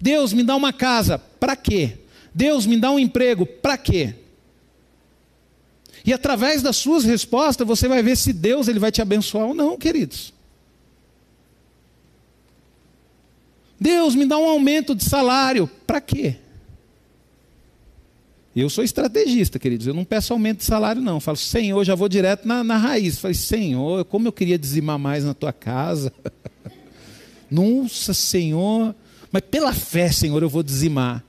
[0.00, 1.18] Deus, me dá uma casa.
[1.18, 1.98] Para quê?
[2.32, 3.44] Deus, me dá um emprego.
[3.44, 4.14] Para quê?
[6.08, 9.52] E através das suas respostas você vai ver se Deus ele vai te abençoar ou
[9.52, 10.32] não, queridos.
[13.78, 16.36] Deus me dá um aumento de salário, para quê?
[18.56, 19.86] Eu sou estrategista, queridos.
[19.86, 21.16] Eu não peço aumento de salário, não.
[21.16, 23.16] Eu falo, Senhor, já vou direto na, na raiz.
[23.16, 26.10] Eu falo, Senhor, como eu queria dizimar mais na tua casa.
[27.50, 28.94] Nossa, Senhor.
[29.30, 31.22] Mas pela fé, Senhor, eu vou dizimar.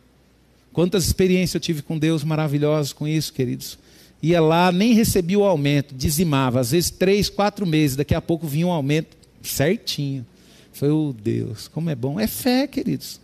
[0.71, 3.77] Quantas experiências eu tive com Deus maravilhosas com isso, queridos
[4.21, 8.45] ia lá, nem recebia o aumento, dizimava, às vezes três, quatro meses, daqui a pouco
[8.47, 10.25] vinha um aumento certinho.
[10.73, 12.19] Foi, oh Deus, como é bom.
[12.19, 13.19] É fé, queridos.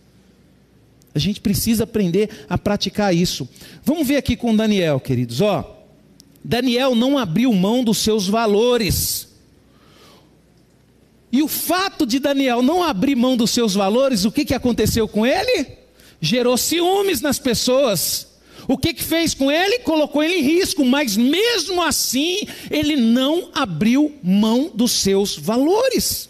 [1.14, 3.48] A gente precisa aprender a praticar isso.
[3.82, 5.40] Vamos ver aqui com Daniel, queridos.
[5.40, 5.84] Ó,
[6.44, 9.28] Daniel não abriu mão dos seus valores.
[11.32, 15.08] E o fato de Daniel não abrir mão dos seus valores, o que, que aconteceu
[15.08, 15.68] com ele?
[16.20, 18.35] Gerou ciúmes nas pessoas.
[18.68, 19.78] O que, que fez com ele?
[19.80, 26.28] Colocou ele em risco, mas mesmo assim, ele não abriu mão dos seus valores.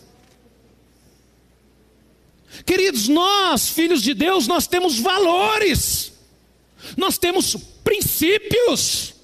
[2.65, 6.13] Queridos, nós, filhos de Deus, nós temos valores,
[6.97, 9.15] nós temos princípios.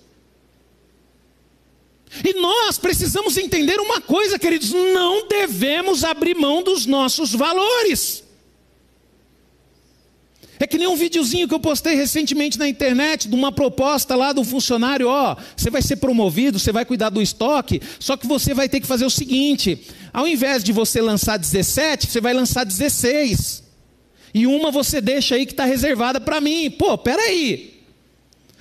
[2.25, 8.22] E nós precisamos entender uma coisa, queridos: não devemos abrir mão dos nossos valores.
[10.62, 14.33] É que nem um videozinho que eu postei recentemente na internet de uma proposta lá
[14.33, 18.55] do funcionário, ó, você vai ser promovido, você vai cuidar do estoque, só que você
[18.55, 22.62] vai ter que fazer o seguinte, ao invés de você lançar 17, você vai lançar
[22.62, 23.61] 16.
[24.33, 26.70] E uma você deixa aí que está reservada para mim.
[26.70, 27.83] Pô, peraí.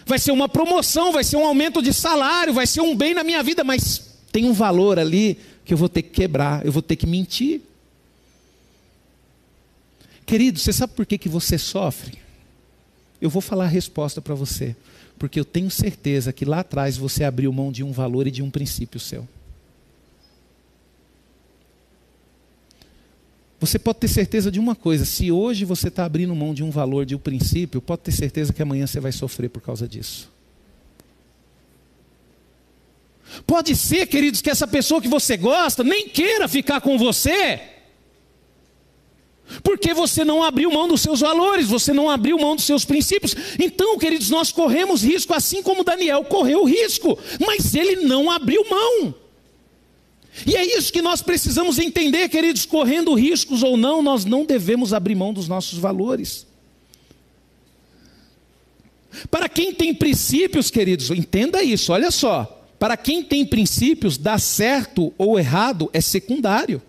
[0.04, 3.24] Vai ser uma promoção, vai ser um aumento de salário, vai ser um bem na
[3.24, 6.82] minha vida, mas tem um valor ali que eu vou ter que quebrar, eu vou
[6.82, 7.62] ter que mentir.
[10.32, 12.18] Querido, você sabe por que, que você sofre?
[13.20, 14.78] Eu vou falar a resposta para você.
[15.20, 18.42] Porque eu tenho certeza que lá atrás você abriu mão de um valor e de
[18.42, 19.28] um princípio seu.
[23.60, 26.72] Você pode ter certeza de uma coisa: se hoje você está abrindo mão de um
[26.72, 30.32] valor, de um princípio, pode ter certeza que amanhã você vai sofrer por causa disso.
[33.46, 37.81] Pode ser, queridos, que essa pessoa que você gosta nem queira ficar com você.
[39.64, 43.36] Porque você não abriu mão dos seus valores, você não abriu mão dos seus princípios.
[43.60, 49.14] Então, queridos, nós corremos risco, assim como Daniel correu risco, mas ele não abriu mão.
[50.46, 54.94] E é isso que nós precisamos entender, queridos, correndo riscos ou não, nós não devemos
[54.94, 56.48] abrir mão dos nossos valores.
[59.30, 62.58] Para quem tem princípios, queridos, entenda isso, olha só.
[62.80, 66.82] Para quem tem princípios, dar certo ou errado é secundário.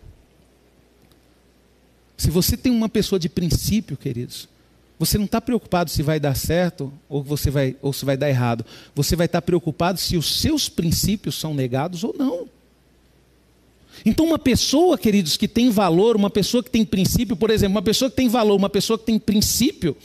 [2.23, 4.49] Se você tem uma pessoa de princípio, queridos,
[4.97, 8.29] você não está preocupado se vai dar certo ou, você vai, ou se vai dar
[8.29, 8.65] errado.
[8.95, 12.49] Você vai estar tá preocupado se os seus princípios são negados ou não.
[14.07, 17.83] Então, uma pessoa, queridos, que tem valor, uma pessoa que tem princípio, por exemplo, uma
[17.83, 19.97] pessoa que tem valor, uma pessoa que tem princípio,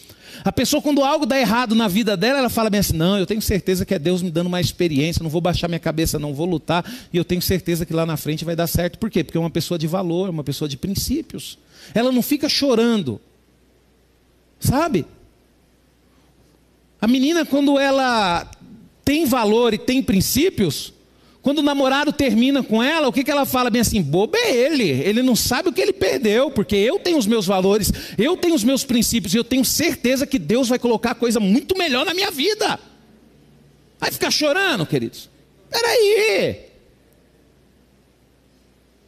[0.43, 3.27] a pessoa, quando algo dá errado na vida dela, ela fala bem assim: não, eu
[3.27, 6.33] tenho certeza que é Deus me dando mais experiência, não vou baixar minha cabeça, não
[6.33, 8.97] vou lutar, e eu tenho certeza que lá na frente vai dar certo.
[8.97, 9.23] Por quê?
[9.23, 11.59] Porque é uma pessoa de valor, uma pessoa de princípios.
[11.93, 13.19] Ela não fica chorando,
[14.59, 15.05] sabe?
[16.99, 18.49] A menina, quando ela
[19.05, 20.93] tem valor e tem princípios,
[21.41, 23.69] quando o namorado termina com ela, o que, que ela fala?
[23.69, 27.17] Bem assim, bobo é ele, ele não sabe o que ele perdeu, porque eu tenho
[27.17, 30.77] os meus valores, eu tenho os meus princípios, e eu tenho certeza que Deus vai
[30.77, 32.77] colocar coisa muito melhor na minha vida.
[33.97, 35.29] Vai ficar chorando, queridos?
[35.69, 36.66] Peraí.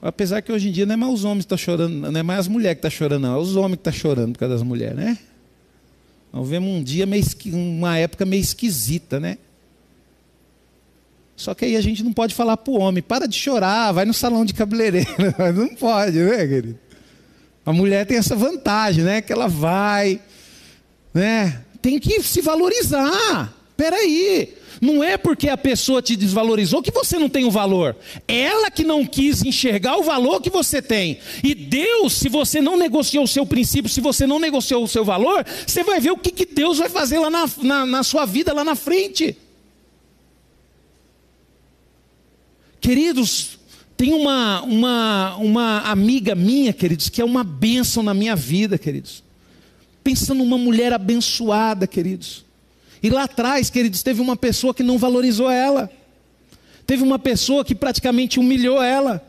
[0.01, 2.23] Apesar que hoje em dia não é mais os homens que estão chorando, não é
[2.23, 4.55] mais as mulheres que estão chorando, não, é os homens que estão chorando por causa
[4.55, 5.17] das mulheres, né?
[6.31, 9.37] Nós vemos um dia, meio, uma época meio esquisita, né?
[11.35, 14.05] Só que aí a gente não pode falar para o homem, para de chorar, vai
[14.05, 15.07] no salão de cabeleireiro.
[15.55, 16.77] Não pode, né, querido?
[17.65, 19.21] A mulher tem essa vantagem, né?
[19.21, 20.19] Que ela vai,
[21.13, 21.61] né?
[21.81, 23.53] Tem que se valorizar.
[23.77, 24.53] Peraí.
[24.81, 27.95] Não é porque a pessoa te desvalorizou que você não tem o valor.
[28.27, 31.19] Ela que não quis enxergar o valor que você tem.
[31.43, 35.03] E Deus, se você não negociou o seu princípio, se você não negociou o seu
[35.03, 38.25] valor, você vai ver o que, que Deus vai fazer lá na, na, na sua
[38.25, 39.35] vida, lá na frente.
[42.79, 43.59] Queridos,
[43.97, 49.23] tem uma, uma, uma amiga minha, queridos, que é uma bênção na minha vida, queridos.
[50.01, 52.45] Pensa numa mulher abençoada, queridos.
[53.01, 55.89] E lá atrás, queridos, teve uma pessoa que não valorizou ela.
[56.85, 59.23] Teve uma pessoa que praticamente humilhou ela.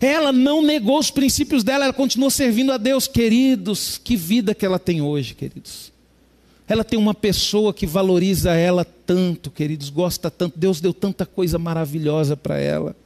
[0.00, 4.00] Ela não negou os princípios dela, ela continuou servindo a Deus, queridos.
[4.02, 5.92] Que vida que ela tem hoje, queridos.
[6.66, 10.58] Ela tem uma pessoa que valoriza ela tanto, queridos, gosta tanto.
[10.58, 12.96] Deus deu tanta coisa maravilhosa para ela.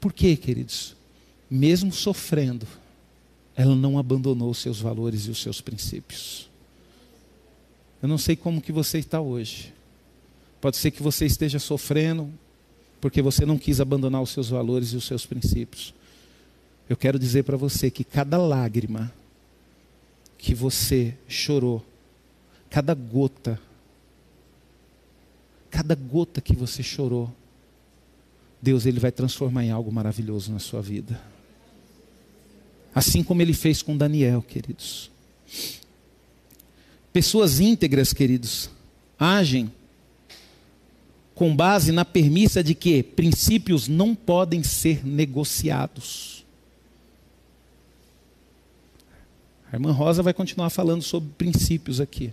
[0.00, 0.94] Por quê, queridos?
[1.50, 2.66] Mesmo sofrendo,
[3.56, 6.48] ela não abandonou os seus valores e os seus princípios.
[8.02, 9.72] Eu não sei como que você está hoje.
[10.60, 12.30] Pode ser que você esteja sofrendo
[13.00, 15.94] porque você não quis abandonar os seus valores e os seus princípios.
[16.88, 19.12] Eu quero dizer para você que cada lágrima
[20.36, 21.84] que você chorou,
[22.68, 23.58] cada gota,
[25.70, 27.32] cada gota que você chorou,
[28.60, 31.20] Deus ele vai transformar em algo maravilhoso na sua vida.
[32.96, 35.10] Assim como ele fez com Daniel, queridos.
[37.12, 38.70] Pessoas íntegras, queridos,
[39.18, 39.70] agem
[41.34, 46.42] com base na premissa de que princípios não podem ser negociados.
[49.70, 52.32] A irmã Rosa vai continuar falando sobre princípios aqui.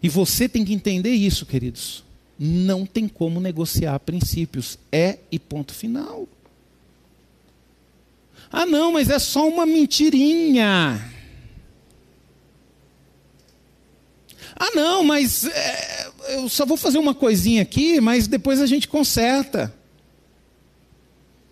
[0.00, 2.04] E você tem que entender isso, queridos.
[2.38, 4.78] Não tem como negociar princípios.
[4.92, 6.28] É e ponto final.
[8.50, 11.12] Ah, não, mas é só uma mentirinha.
[14.58, 18.88] Ah, não, mas é, eu só vou fazer uma coisinha aqui, mas depois a gente
[18.88, 19.72] conserta.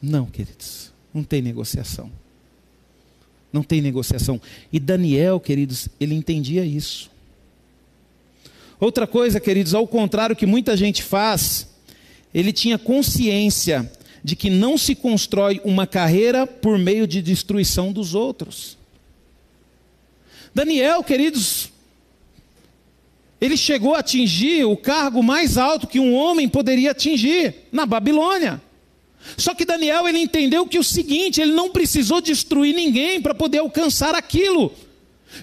[0.00, 2.10] Não, queridos, não tem negociação.
[3.52, 4.40] Não tem negociação.
[4.72, 7.10] E Daniel, queridos, ele entendia isso.
[8.80, 11.68] Outra coisa, queridos, ao contrário que muita gente faz,
[12.34, 13.90] ele tinha consciência
[14.24, 18.78] de que não se constrói uma carreira por meio de destruição dos outros.
[20.54, 21.68] Daniel, queridos,
[23.38, 28.62] ele chegou a atingir o cargo mais alto que um homem poderia atingir na Babilônia.
[29.36, 33.58] Só que Daniel ele entendeu que o seguinte, ele não precisou destruir ninguém para poder
[33.58, 34.72] alcançar aquilo.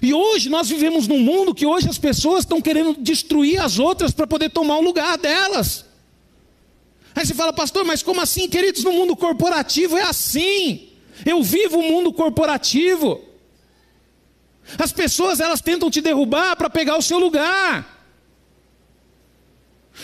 [0.02, 4.10] E hoje nós vivemos num mundo que hoje as pessoas estão querendo destruir as outras
[4.10, 5.84] para poder tomar o lugar delas.
[7.14, 8.84] Aí você fala, pastor, mas como assim, queridos?
[8.84, 10.88] No mundo corporativo é assim.
[11.24, 13.20] Eu vivo o mundo corporativo.
[14.78, 17.90] As pessoas elas tentam te derrubar para pegar o seu lugar.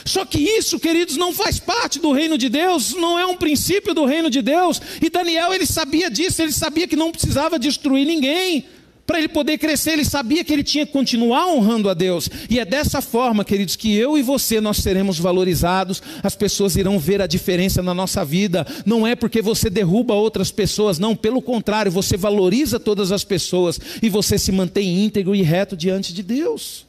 [0.05, 3.95] Só que isso, queridos, não faz parte do reino de Deus, não é um princípio
[3.95, 4.81] do reino de Deus.
[5.01, 8.67] E Daniel, ele sabia disso, ele sabia que não precisava destruir ninguém
[9.09, 12.29] para ele poder crescer, ele sabia que ele tinha que continuar honrando a Deus.
[12.51, 16.99] E é dessa forma, queridos, que eu e você nós seremos valorizados, as pessoas irão
[16.99, 18.67] ver a diferença na nossa vida.
[18.85, 23.81] Não é porque você derruba outras pessoas, não, pelo contrário, você valoriza todas as pessoas
[24.03, 26.87] e você se mantém íntegro e reto diante de Deus.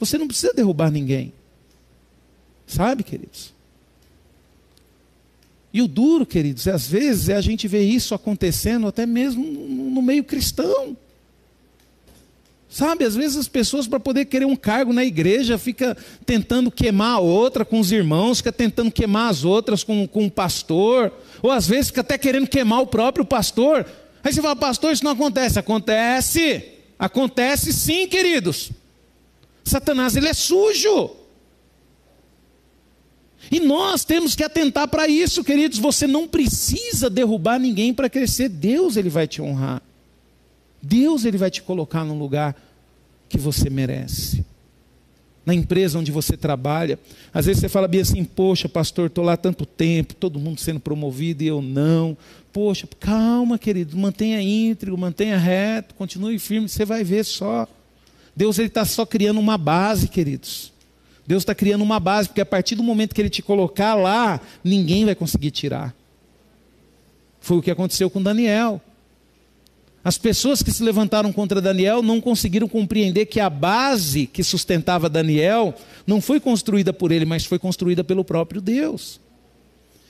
[0.00, 1.32] Você não precisa derrubar ninguém.
[2.66, 3.52] Sabe, queridos?
[5.72, 10.02] E o duro, queridos, às vezes é a gente ver isso acontecendo até mesmo no
[10.02, 10.96] meio cristão.
[12.70, 17.16] Sabe, às vezes as pessoas, para poder querer um cargo na igreja, fica tentando queimar
[17.16, 21.12] a outra com os irmãos, fica tentando queimar as outras com, com o pastor,
[21.42, 23.84] ou às vezes fica até querendo queimar o próprio pastor.
[24.22, 25.58] Aí você fala, pastor, isso não acontece.
[25.58, 26.64] Acontece,
[26.96, 28.70] acontece sim, queridos.
[29.64, 31.10] Satanás, ele é sujo.
[33.50, 35.76] E nós temos que atentar para isso, queridos.
[35.80, 38.48] Você não precisa derrubar ninguém para crescer.
[38.48, 39.82] Deus ele vai te honrar.
[40.82, 42.56] Deus ele vai te colocar num lugar
[43.28, 44.44] que você merece.
[45.44, 46.98] Na empresa onde você trabalha,
[47.32, 50.80] às vezes você fala bem assim: "Poxa, pastor, estou lá tanto tempo, todo mundo sendo
[50.80, 52.16] promovido e eu não".
[52.52, 57.66] Poxa, calma, querido, mantenha íntegro, mantenha reto, continue firme, você vai ver só.
[58.34, 60.72] Deus está só criando uma base, queridos.
[61.26, 64.40] Deus está criando uma base, porque a partir do momento que Ele te colocar lá,
[64.64, 65.94] ninguém vai conseguir tirar.
[67.40, 68.80] Foi o que aconteceu com Daniel.
[70.02, 75.10] As pessoas que se levantaram contra Daniel não conseguiram compreender que a base que sustentava
[75.10, 75.74] Daniel
[76.06, 79.20] não foi construída por ele, mas foi construída pelo próprio Deus.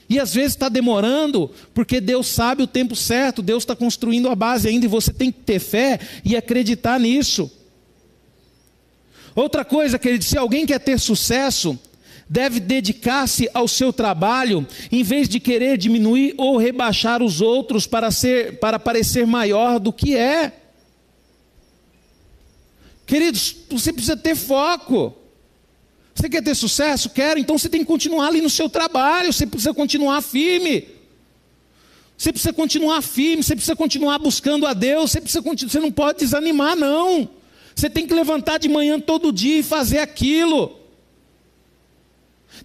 [0.07, 4.35] E às vezes está demorando, porque Deus sabe o tempo certo, Deus está construindo a
[4.35, 7.51] base ainda, e você tem que ter fé e acreditar nisso.
[9.35, 11.79] Outra coisa, querido, se alguém quer ter sucesso,
[12.31, 18.09] deve dedicar-se ao seu trabalho, em vez de querer diminuir ou rebaixar os outros para,
[18.09, 20.53] ser, para parecer maior do que é.
[23.05, 25.13] Queridos, você precisa ter foco.
[26.15, 27.09] Você quer ter sucesso?
[27.09, 30.87] Quero, então você tem que continuar ali no seu trabalho, você precisa continuar firme.
[32.17, 36.19] Você precisa continuar firme, você precisa continuar buscando a Deus, você, precisa, você não pode
[36.19, 37.27] desanimar, não.
[37.75, 40.79] Você tem que levantar de manhã todo dia e fazer aquilo.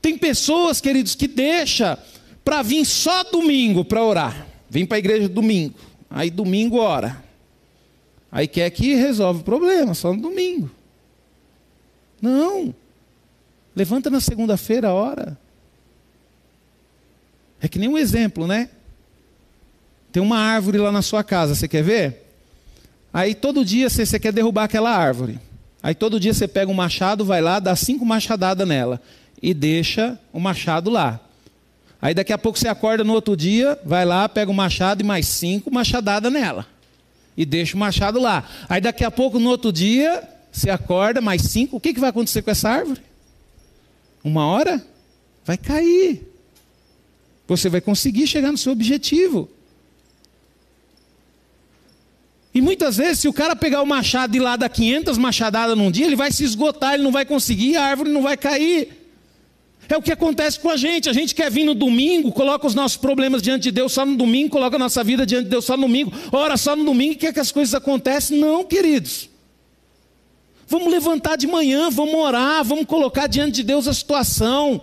[0.01, 1.99] Tem pessoas, queridos, que deixa
[2.45, 4.47] para vir só domingo para orar.
[4.69, 5.75] Vem para a igreja domingo.
[6.09, 7.25] Aí domingo ora.
[8.31, 10.71] Aí quer que resolve o problema, só no domingo.
[12.21, 12.75] Não.
[13.75, 15.39] Levanta na segunda-feira, ora.
[17.61, 18.69] É que nem um exemplo, né?
[20.13, 22.27] Tem uma árvore lá na sua casa, você quer ver?
[23.13, 25.39] Aí todo dia você, você quer derrubar aquela árvore.
[25.83, 29.01] Aí todo dia você pega um machado, vai lá, dá cinco machadadas nela
[29.43, 31.21] e deixa o machado lá.
[32.01, 35.05] Aí daqui a pouco você acorda no outro dia, vai lá, pega o machado e
[35.05, 36.67] mais cinco machadadas nela.
[37.37, 38.49] E deixa o machado lá.
[38.69, 40.23] Aí daqui a pouco no outro dia,
[40.53, 41.77] você acorda, mais cinco.
[41.77, 43.01] O que, que vai acontecer com essa árvore?
[44.25, 44.85] Uma hora
[45.45, 46.27] vai cair.
[47.47, 49.49] Você vai conseguir chegar no seu objetivo.
[52.55, 55.91] E muitas vezes, se o cara pegar o machado e lá dar 500 machadadas num
[55.91, 59.06] dia, ele vai se esgotar, ele não vai conseguir, a árvore não vai cair.
[59.89, 61.09] É o que acontece com a gente.
[61.09, 64.17] A gente quer vir no domingo, coloca os nossos problemas diante de Deus só no
[64.17, 67.13] domingo, coloca a nossa vida diante de Deus só no domingo, ora só no domingo
[67.13, 68.39] e quer que as coisas acontecem.
[68.39, 69.29] Não, queridos.
[70.69, 74.83] Vamos levantar de manhã, vamos orar, vamos colocar diante de Deus a situação.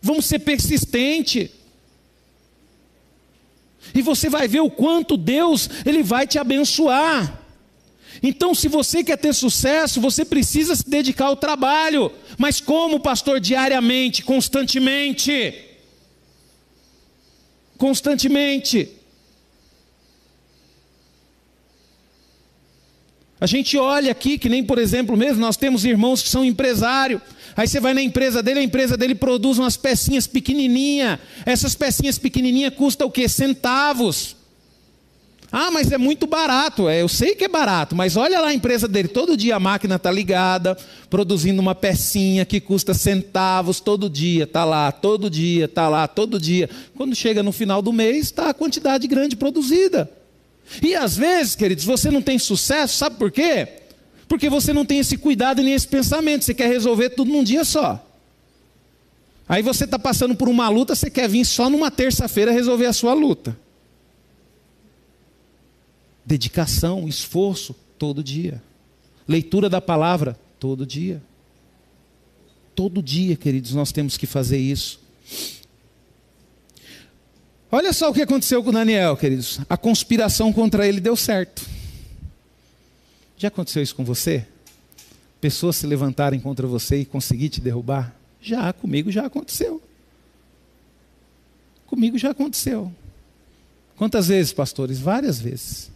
[0.00, 1.50] Vamos ser persistente.
[3.94, 7.41] E você vai ver o quanto Deus ele vai te abençoar.
[8.22, 12.12] Então, se você quer ter sucesso, você precisa se dedicar ao trabalho.
[12.38, 13.40] Mas como, pastor?
[13.40, 15.54] Diariamente, constantemente.
[17.76, 18.88] Constantemente.
[23.40, 27.20] A gente olha aqui, que nem por exemplo mesmo, nós temos irmãos que são empresários.
[27.56, 31.18] Aí você vai na empresa dele, a empresa dele produz umas pecinhas pequenininha.
[31.44, 33.28] Essas pecinhas pequenininha custam o quê?
[33.28, 34.36] Centavos.
[35.54, 36.88] Ah, mas é muito barato.
[36.88, 39.06] É, eu sei que é barato, mas olha lá a empresa dele.
[39.06, 40.74] Todo dia a máquina está ligada,
[41.10, 44.44] produzindo uma pecinha que custa centavos todo dia.
[44.44, 46.70] Está lá, todo dia, está lá, todo dia.
[46.96, 50.10] Quando chega no final do mês, está a quantidade grande produzida.
[50.82, 53.68] E às vezes, queridos, você não tem sucesso, sabe por quê?
[54.26, 57.64] Porque você não tem esse cuidado nem esse pensamento, você quer resolver tudo num dia
[57.64, 58.02] só.
[59.46, 62.92] Aí você está passando por uma luta, você quer vir só numa terça-feira resolver a
[62.94, 63.54] sua luta.
[66.24, 68.62] Dedicação, esforço, todo dia.
[69.26, 71.22] Leitura da palavra, todo dia.
[72.74, 75.00] Todo dia, queridos, nós temos que fazer isso.
[77.70, 79.60] Olha só o que aconteceu com Daniel, queridos.
[79.68, 81.66] A conspiração contra ele deu certo.
[83.36, 84.46] Já aconteceu isso com você?
[85.40, 88.14] Pessoas se levantarem contra você e conseguir te derrubar?
[88.40, 89.82] Já, comigo já aconteceu.
[91.86, 92.92] Comigo já aconteceu.
[93.96, 94.98] Quantas vezes, pastores?
[94.98, 95.90] Várias vezes.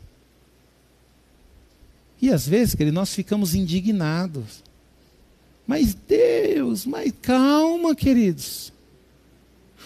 [2.21, 4.63] E às vezes, querido, nós ficamos indignados.
[5.67, 8.73] Mas Deus, mas calma, queridos.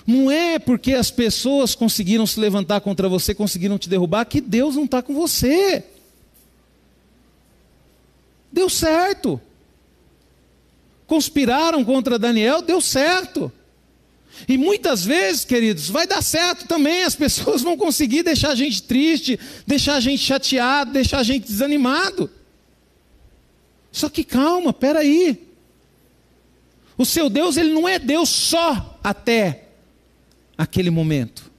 [0.06, 4.76] Não é porque as pessoas conseguiram se levantar contra você, conseguiram te derrubar, que Deus
[4.76, 5.84] não está com você.
[8.52, 9.40] Deu certo.
[11.06, 13.52] Conspiraram contra Daniel, deu certo.
[14.48, 17.02] E muitas vezes, queridos, vai dar certo também.
[17.02, 21.46] As pessoas vão conseguir deixar a gente triste, deixar a gente chateado, deixar a gente
[21.46, 22.30] desanimado.
[23.92, 25.46] Só que calma, peraí.
[26.96, 29.64] O seu Deus, ele não é Deus só até
[30.56, 31.50] aquele momento.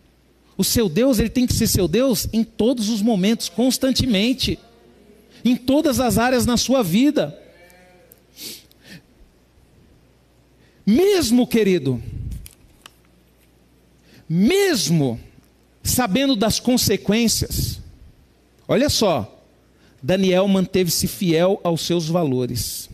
[0.57, 4.59] O seu Deus, ele tem que ser seu Deus em todos os momentos, constantemente,
[5.43, 7.37] em todas as áreas na sua vida.
[10.85, 12.01] Mesmo, querido,
[14.33, 15.19] mesmo
[15.83, 17.81] sabendo das consequências,
[18.65, 19.43] olha só,
[20.01, 22.89] Daniel manteve-se fiel aos seus valores.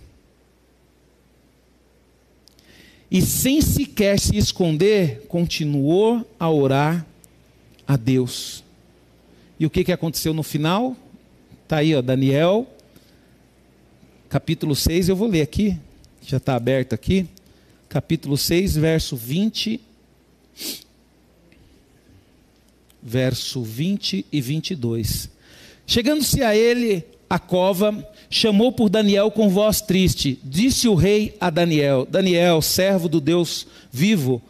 [3.12, 7.06] E sem sequer se esconder, continuou a orar
[7.88, 8.64] a Deus.
[9.60, 10.98] E o que, que aconteceu no final?
[11.64, 12.68] Está aí, ó, Daniel,
[14.28, 15.78] capítulo 6, eu vou ler aqui,
[16.20, 17.28] já está aberto aqui.
[17.88, 19.82] Capítulo 6, verso 20
[23.08, 25.30] verso 20 e 22.
[25.86, 30.38] Chegando-se a ele a cova, chamou por Daniel com voz triste.
[30.44, 34.42] Disse o rei a Daniel: Daniel, servo do Deus vivo,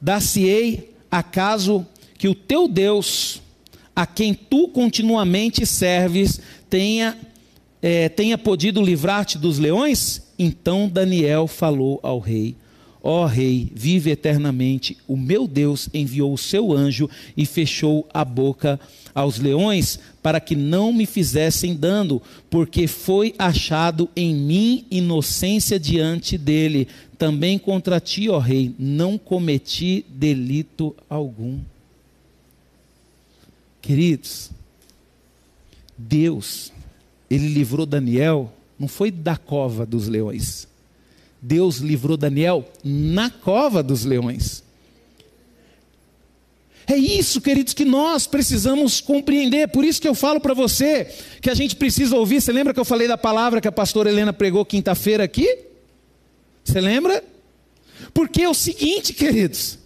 [0.00, 1.86] dar-se-ei acaso
[2.18, 3.40] que o teu Deus,
[3.94, 7.16] a quem tu continuamente serves, tenha,
[7.80, 10.22] é, tenha podido livrar-te dos leões?
[10.36, 12.56] Então Daniel falou ao rei:
[13.04, 14.96] Ó oh, rei, vive eternamente.
[15.08, 18.78] O meu Deus enviou o seu anjo e fechou a boca
[19.12, 26.38] aos leões para que não me fizessem dano, porque foi achado em mim inocência diante
[26.38, 26.86] dele.
[27.18, 31.58] Também contra ti, ó rei, não cometi delito algum.
[33.80, 34.52] Queridos,
[35.98, 36.72] Deus,
[37.28, 40.70] ele livrou Daniel, não foi da cova dos leões
[41.44, 44.62] Deus livrou Daniel na cova dos leões.
[46.86, 49.68] É isso, queridos, que nós precisamos compreender.
[49.68, 52.40] Por isso que eu falo para você que a gente precisa ouvir.
[52.40, 55.58] Você lembra que eu falei da palavra que a pastora Helena pregou quinta-feira aqui?
[56.64, 57.24] Você lembra?
[58.14, 59.78] Porque é o seguinte, queridos.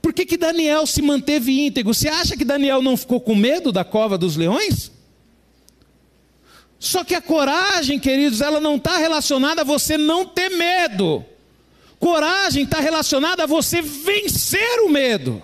[0.00, 1.92] Por que, que Daniel se manteve íntegro?
[1.92, 4.90] Você acha que Daniel não ficou com medo da cova dos leões?
[6.84, 11.24] Só que a coragem, queridos, ela não está relacionada a você não ter medo.
[11.98, 15.42] Coragem está relacionada a você vencer o medo.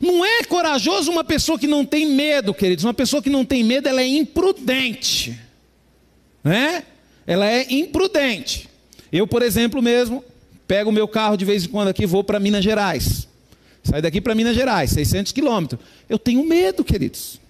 [0.00, 2.84] Não é corajoso uma pessoa que não tem medo, queridos.
[2.84, 5.36] Uma pessoa que não tem medo, ela é imprudente.
[6.44, 6.84] Né?
[7.26, 8.68] Ela é imprudente.
[9.10, 10.24] Eu, por exemplo, mesmo,
[10.68, 13.26] pego o meu carro de vez em quando aqui vou para Minas Gerais.
[13.82, 15.80] Sai daqui para Minas Gerais, 600 quilômetros.
[16.08, 17.42] Eu tenho medo, queridos.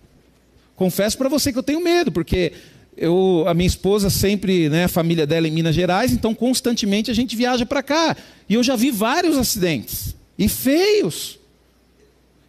[0.76, 2.52] Confesso para você que eu tenho medo, porque
[2.96, 7.14] eu, a minha esposa sempre, né, a família dela em Minas Gerais, então constantemente a
[7.14, 8.16] gente viaja para cá.
[8.48, 11.38] E eu já vi vários acidentes, e feios.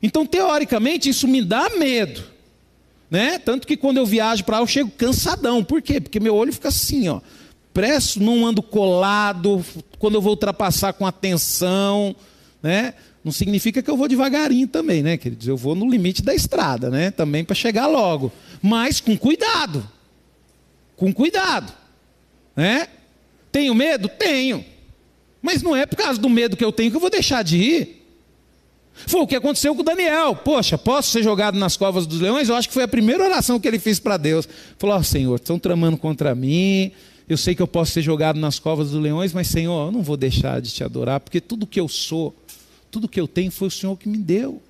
[0.02, 2.24] Então, teoricamente, isso me dá medo.
[3.10, 3.40] Né?
[3.40, 5.64] Tanto que quando eu viajo para lá, eu chego cansadão.
[5.64, 6.02] Por quê?
[6.02, 7.22] Porque meu olho fica assim, ó.
[7.74, 9.64] Presto, não ando colado,
[10.00, 12.16] quando eu vou ultrapassar com atenção,
[12.62, 12.94] né?
[13.26, 15.48] Não significa que eu vou devagarinho também, né, queridos?
[15.48, 17.10] Eu vou no limite da estrada, né?
[17.10, 18.32] Também para chegar logo.
[18.62, 19.90] Mas com cuidado.
[20.96, 21.74] Com cuidado.
[22.56, 22.88] Né?
[23.52, 24.08] Tenho medo?
[24.08, 24.64] Tenho.
[25.42, 27.58] Mas não é por causa do medo que eu tenho que eu vou deixar de
[27.58, 28.08] ir.
[28.94, 30.36] Foi o que aconteceu com Daniel.
[30.36, 32.48] Poxa, posso ser jogado nas covas dos leões?
[32.48, 34.48] Eu acho que foi a primeira oração que ele fez para Deus.
[34.78, 36.92] Falou: oh, Senhor, estão tramando contra mim.
[37.28, 40.04] Eu sei que eu posso ser jogado nas covas dos leões, mas Senhor, eu não
[40.04, 42.36] vou deixar de te adorar, porque tudo que eu sou
[42.96, 44.62] tudo que eu tenho foi o Senhor que me deu.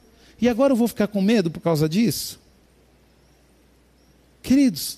[0.41, 2.39] E agora eu vou ficar com medo por causa disso?
[4.41, 4.97] Queridos,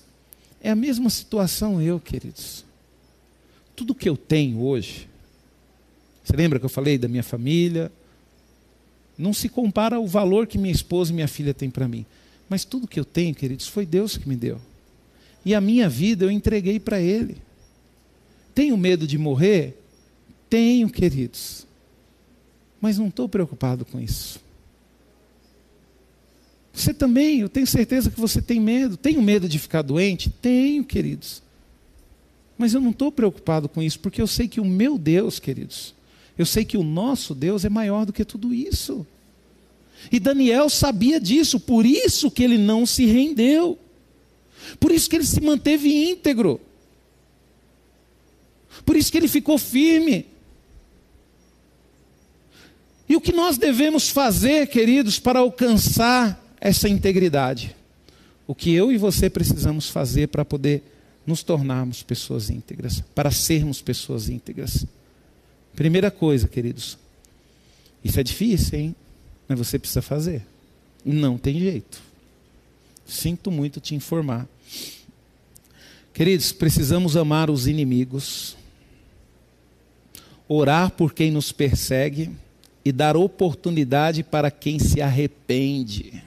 [0.62, 2.64] é a mesma situação eu, queridos.
[3.76, 5.06] Tudo que eu tenho hoje,
[6.24, 7.92] você lembra que eu falei da minha família?
[9.18, 12.06] Não se compara ao valor que minha esposa e minha filha têm para mim.
[12.48, 14.58] Mas tudo que eu tenho, queridos, foi Deus que me deu.
[15.44, 17.36] E a minha vida eu entreguei para Ele.
[18.54, 19.78] Tenho medo de morrer?
[20.48, 21.67] Tenho, queridos.
[22.80, 24.40] Mas não estou preocupado com isso.
[26.72, 28.96] Você também, eu tenho certeza que você tem medo.
[28.96, 30.30] Tenho medo de ficar doente?
[30.30, 31.42] Tenho, queridos.
[32.56, 35.94] Mas eu não estou preocupado com isso, porque eu sei que o meu Deus, queridos,
[36.36, 39.06] eu sei que o nosso Deus é maior do que tudo isso.
[40.10, 43.78] E Daniel sabia disso, por isso que ele não se rendeu.
[44.78, 46.60] Por isso que ele se manteve íntegro.
[48.84, 50.26] Por isso que ele ficou firme.
[53.08, 57.74] E o que nós devemos fazer, queridos, para alcançar essa integridade?
[58.46, 60.82] O que eu e você precisamos fazer para poder
[61.28, 64.86] nos tornarmos pessoas íntegras, para sermos pessoas íntegras.
[65.76, 66.96] Primeira coisa, queridos,
[68.02, 68.96] isso é difícil, hein?
[69.46, 70.42] Mas você precisa fazer.
[71.04, 72.00] Não tem jeito.
[73.06, 74.48] Sinto muito te informar.
[76.14, 78.56] Queridos, precisamos amar os inimigos,
[80.48, 82.30] orar por quem nos persegue
[82.88, 86.22] e dar oportunidade para quem se arrepende.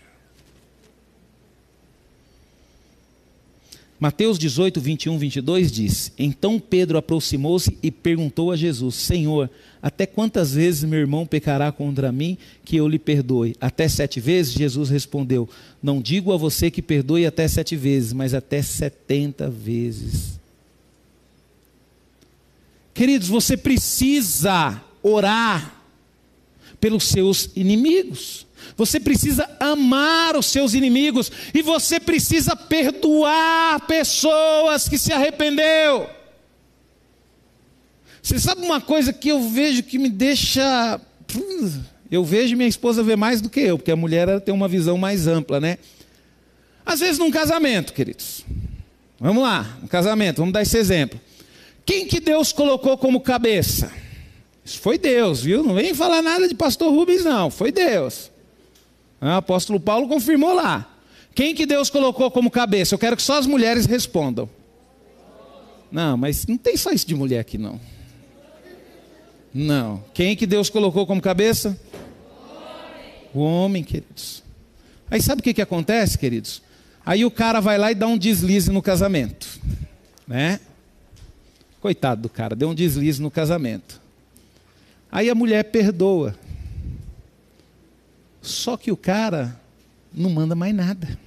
[3.99, 9.49] Mateus 18, 21, 22 diz: Então Pedro aproximou-se e perguntou a Jesus: Senhor,
[9.82, 13.55] até quantas vezes meu irmão pecará contra mim que eu lhe perdoe?
[13.59, 14.53] Até sete vezes?
[14.53, 15.49] Jesus respondeu:
[15.82, 20.39] Não digo a você que perdoe até sete vezes, mas até setenta vezes.
[22.93, 25.81] Queridos, você precisa orar
[26.82, 28.48] pelos seus inimigos.
[28.76, 36.10] Você precisa amar os seus inimigos e você precisa perdoar pessoas que se arrependeu.
[38.22, 41.00] Você sabe uma coisa que eu vejo que me deixa
[42.12, 44.98] eu vejo minha esposa ver mais do que eu, porque a mulher tem uma visão
[44.98, 45.78] mais ampla, né?
[46.86, 48.44] Às vezes num casamento, queridos.
[49.18, 51.20] Vamos lá, um casamento, vamos dar esse exemplo.
[51.86, 53.92] Quem que Deus colocou como cabeça?
[54.64, 55.64] Isso foi Deus, viu?
[55.64, 57.49] Não vem falar nada de pastor Rubens, não.
[57.49, 58.32] Foi Deus.
[59.20, 60.88] O apóstolo Paulo confirmou lá.
[61.34, 62.93] Quem que Deus colocou como cabeça?
[62.93, 64.49] Eu quero que só as mulheres respondam.
[65.91, 67.80] Não, mas não tem só isso de mulher aqui, não.
[69.53, 70.03] Não.
[70.14, 71.78] Quem que Deus colocou como cabeça?
[73.34, 74.43] O homem, queridos.
[75.09, 76.62] Aí sabe o que, que acontece, queridos?
[77.05, 79.59] Aí o cara vai lá e dá um deslize no casamento.
[80.28, 80.59] Né?
[81.80, 84.01] Coitado do cara, deu um deslize no casamento.
[85.12, 86.36] Aí a mulher perdoa.
[88.41, 89.59] Só que o cara
[90.14, 91.20] não manda mais nada.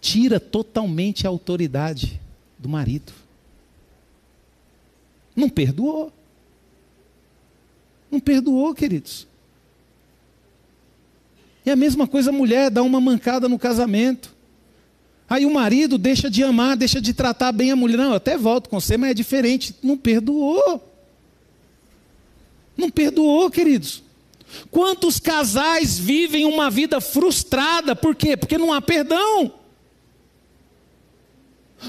[0.00, 2.20] Tira totalmente a autoridade
[2.58, 3.12] do marido.
[5.34, 6.12] Não perdoou.
[8.10, 9.26] Não perdoou, queridos.
[11.64, 14.34] E a mesma coisa a mulher dá uma mancada no casamento.
[15.28, 17.96] Aí o marido deixa de amar, deixa de tratar bem a mulher.
[17.96, 19.74] Não, eu até volto com você, mas é diferente.
[19.82, 20.93] Não perdoou.
[22.76, 24.02] Não perdoou, queridos.
[24.70, 27.96] Quantos casais vivem uma vida frustrada?
[27.96, 28.36] Por quê?
[28.36, 29.52] Porque não há perdão.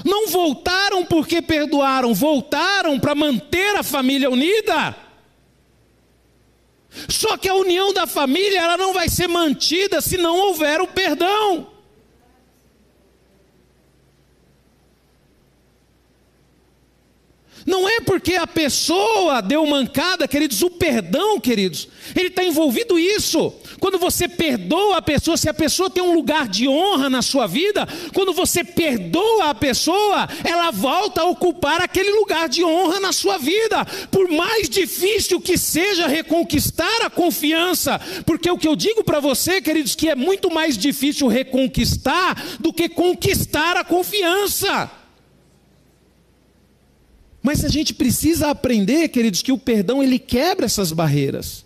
[0.04, 4.96] Não voltaram porque perdoaram, voltaram para manter a família unida.
[7.08, 10.86] Só que a união da família ela não vai ser mantida se não houver o
[10.86, 11.75] perdão.
[17.66, 23.52] Não é porque a pessoa deu mancada, queridos, o perdão, queridos, ele está envolvido isso.
[23.80, 27.48] Quando você perdoa a pessoa, se a pessoa tem um lugar de honra na sua
[27.48, 33.12] vida, quando você perdoa a pessoa, ela volta a ocupar aquele lugar de honra na
[33.12, 33.84] sua vida.
[34.12, 39.60] Por mais difícil que seja reconquistar a confiança, porque o que eu digo para você,
[39.60, 44.90] queridos, que é muito mais difícil reconquistar do que conquistar a confiança.
[47.46, 51.64] Mas a gente precisa aprender, queridos, que o perdão ele quebra essas barreiras.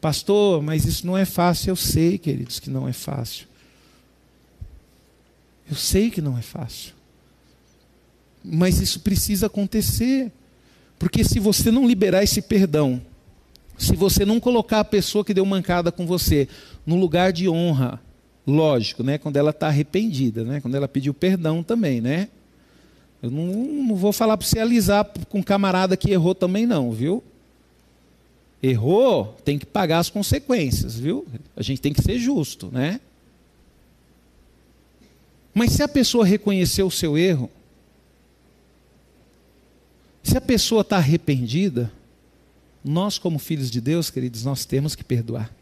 [0.00, 1.70] Pastor, mas isso não é fácil.
[1.70, 3.46] Eu sei, queridos, que não é fácil.
[5.70, 6.94] Eu sei que não é fácil.
[8.42, 10.32] Mas isso precisa acontecer.
[10.98, 13.00] Porque se você não liberar esse perdão,
[13.78, 16.48] se você não colocar a pessoa que deu mancada com você
[16.84, 18.00] no lugar de honra,
[18.44, 19.16] lógico, né?
[19.16, 20.60] Quando ela está arrependida, né?
[20.60, 22.28] Quando ela pediu perdão também, né?
[23.22, 26.90] Eu não, não vou falar para você alisar com um camarada que errou também, não,
[26.90, 27.22] viu?
[28.62, 31.26] Errou, tem que pagar as consequências, viu?
[31.56, 33.00] A gente tem que ser justo, né?
[35.52, 37.50] Mas se a pessoa reconheceu o seu erro,
[40.22, 41.90] se a pessoa está arrependida,
[42.84, 45.52] nós, como filhos de Deus, queridos, nós temos que perdoar.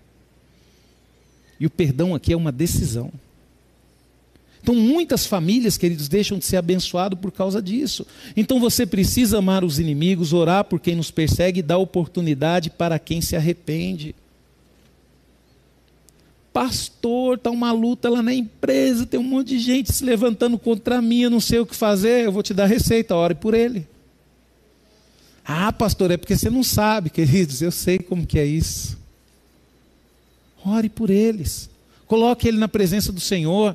[1.58, 3.12] E o perdão aqui é uma decisão.
[4.68, 8.06] Então, muitas famílias, queridos, deixam de ser abençoados por causa disso.
[8.36, 12.98] Então, você precisa amar os inimigos, orar por quem nos persegue e dar oportunidade para
[12.98, 14.14] quem se arrepende.
[16.52, 21.00] Pastor, está uma luta lá na empresa, tem um monte de gente se levantando contra
[21.00, 23.86] mim, eu não sei o que fazer, eu vou te dar receita, ore por ele.
[25.46, 28.98] Ah, pastor, é porque você não sabe, queridos, eu sei como que é isso.
[30.62, 31.70] Ore por eles.
[32.06, 33.74] Coloque ele na presença do Senhor.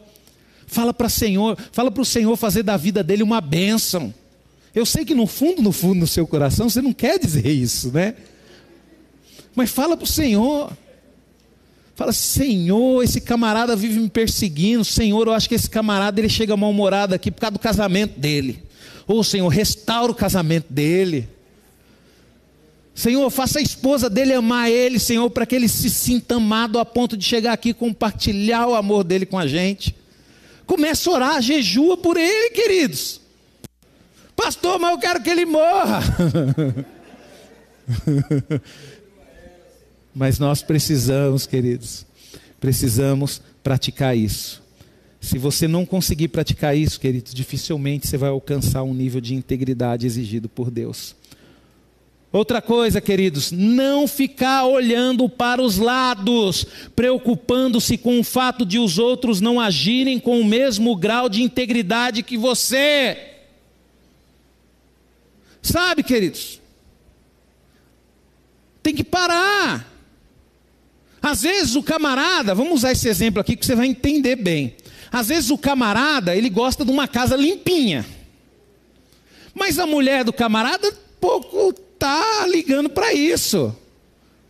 [0.67, 4.13] Fala para Senhor, fala para o Senhor fazer da vida dele uma bênção.
[4.73, 7.91] Eu sei que no fundo, no fundo, no seu coração, você não quer dizer isso,
[7.91, 8.15] né?
[9.55, 10.71] Mas fala para o Senhor.
[11.95, 14.83] Fala, Senhor, esse camarada vive me perseguindo.
[14.83, 18.63] Senhor, eu acho que esse camarada ele chega mal-humorado aqui por causa do casamento dele.
[19.05, 21.29] Ou Senhor, restaura o casamento dele.
[22.95, 26.85] Senhor, faça a esposa dele amar ele, Senhor, para que ele se sinta amado a
[26.85, 29.95] ponto de chegar aqui e compartilhar o amor dele com a gente.
[30.65, 33.21] Começa a orar, jejua por ele, queridos.
[34.35, 36.01] Pastor, mas eu quero que ele morra.
[40.13, 42.05] mas nós precisamos, queridos,
[42.59, 44.61] precisamos praticar isso.
[45.21, 50.05] Se você não conseguir praticar isso, queridos, dificilmente você vai alcançar um nível de integridade
[50.05, 51.15] exigido por Deus.
[52.33, 56.65] Outra coisa, queridos, não ficar olhando para os lados,
[56.95, 62.23] preocupando-se com o fato de os outros não agirem com o mesmo grau de integridade
[62.23, 63.35] que você.
[65.61, 66.59] Sabe, queridos?
[68.81, 69.93] Tem que parar.
[71.21, 74.75] Às vezes o camarada, vamos usar esse exemplo aqui que você vai entender bem.
[75.11, 78.03] Às vezes o camarada, ele gosta de uma casa limpinha.
[79.53, 81.71] Mas a mulher do camarada pouco
[82.03, 83.73] está ligando para isso.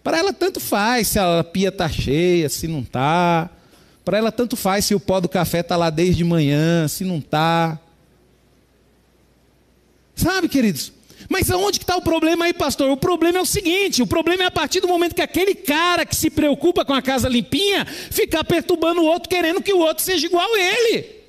[0.03, 3.49] Para ela tanto faz se a pia está cheia, se não está.
[4.03, 7.19] Para ela tanto faz se o pó do café está lá desde manhã, se não
[7.19, 7.79] está.
[10.15, 10.91] Sabe, queridos?
[11.29, 12.89] Mas aonde que está o problema aí, pastor?
[12.89, 16.05] O problema é o seguinte: o problema é a partir do momento que aquele cara
[16.05, 20.03] que se preocupa com a casa limpinha ficar perturbando o outro, querendo que o outro
[20.03, 21.23] seja igual a ele.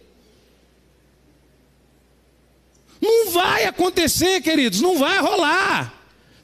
[3.00, 5.93] Não vai acontecer, queridos, não vai rolar.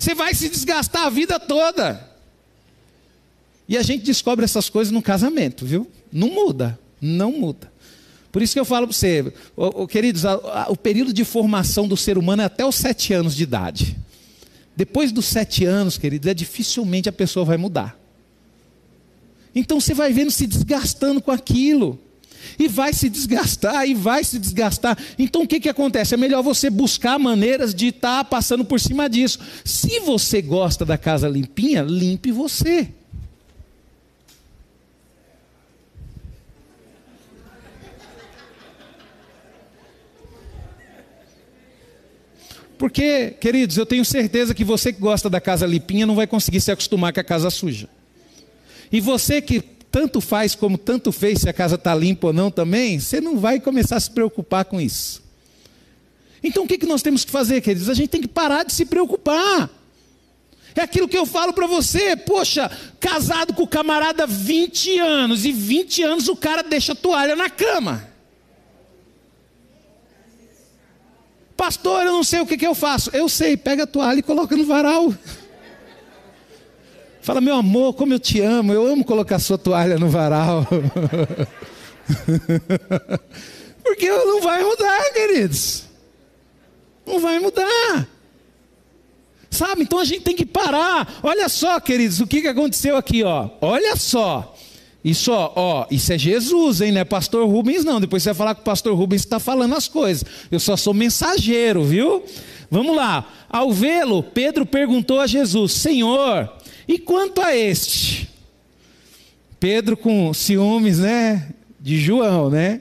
[0.01, 2.09] Você vai se desgastar a vida toda.
[3.69, 5.87] E a gente descobre essas coisas no casamento, viu?
[6.11, 7.71] Não muda, não muda.
[8.33, 9.31] Por isso que eu falo para você,
[9.91, 13.37] queridos, a, a, o período de formação do ser humano é até os sete anos
[13.37, 13.99] de idade.
[14.75, 17.99] Depois dos sete anos, queridos, é dificilmente a pessoa vai mudar.
[19.55, 22.01] Então você vai vendo se desgastando com aquilo.
[22.59, 24.97] E vai se desgastar, e vai se desgastar.
[25.19, 26.15] Então o que, que acontece?
[26.15, 29.39] É melhor você buscar maneiras de estar tá passando por cima disso.
[29.65, 32.89] Se você gosta da casa limpinha, limpe você.
[42.81, 46.63] Porque, queridos, eu tenho certeza que você que gosta da casa limpinha não vai conseguir
[46.63, 47.91] se acostumar com a casa suja.
[48.91, 52.51] E você que tanto faz como tanto fez se a casa está limpa ou não
[52.51, 55.23] também, você não vai começar a se preocupar com isso.
[56.43, 57.89] Então o que, que nós temos que fazer, queridos?
[57.89, 59.69] A gente tem que parar de se preocupar.
[60.75, 62.71] É aquilo que eu falo para você, poxa,
[63.01, 67.51] casado com o camarada 20 anos, e 20 anos o cara deixa a toalha na
[67.51, 68.09] cama.
[71.57, 73.11] Pastor, eu não sei o que, que eu faço.
[73.13, 75.13] Eu sei, pega a toalha e coloca no varal.
[77.23, 80.67] Fala, meu amor, como eu te amo, eu amo colocar sua toalha no varal.
[83.85, 85.85] Porque não vai mudar, queridos.
[87.07, 88.09] Não vai mudar.
[89.51, 89.83] Sabe?
[89.83, 91.19] Então a gente tem que parar.
[91.23, 93.51] Olha só, queridos, o que, aconteceu aqui, ó.
[93.61, 94.55] Olha só.
[95.03, 96.93] Isso, ó, ó, isso é Jesus, hein?
[96.93, 98.01] Não é pastor Rubens, não.
[98.01, 100.25] Depois você vai falar que o pastor Rubens está falando as coisas.
[100.51, 102.23] Eu só sou mensageiro, viu?
[102.71, 103.27] Vamos lá.
[103.49, 106.53] Ao vê-lo, Pedro perguntou a Jesus: Senhor,
[106.91, 108.29] e quanto a este?
[109.61, 111.51] Pedro com ciúmes, né?
[111.79, 112.81] De João, né?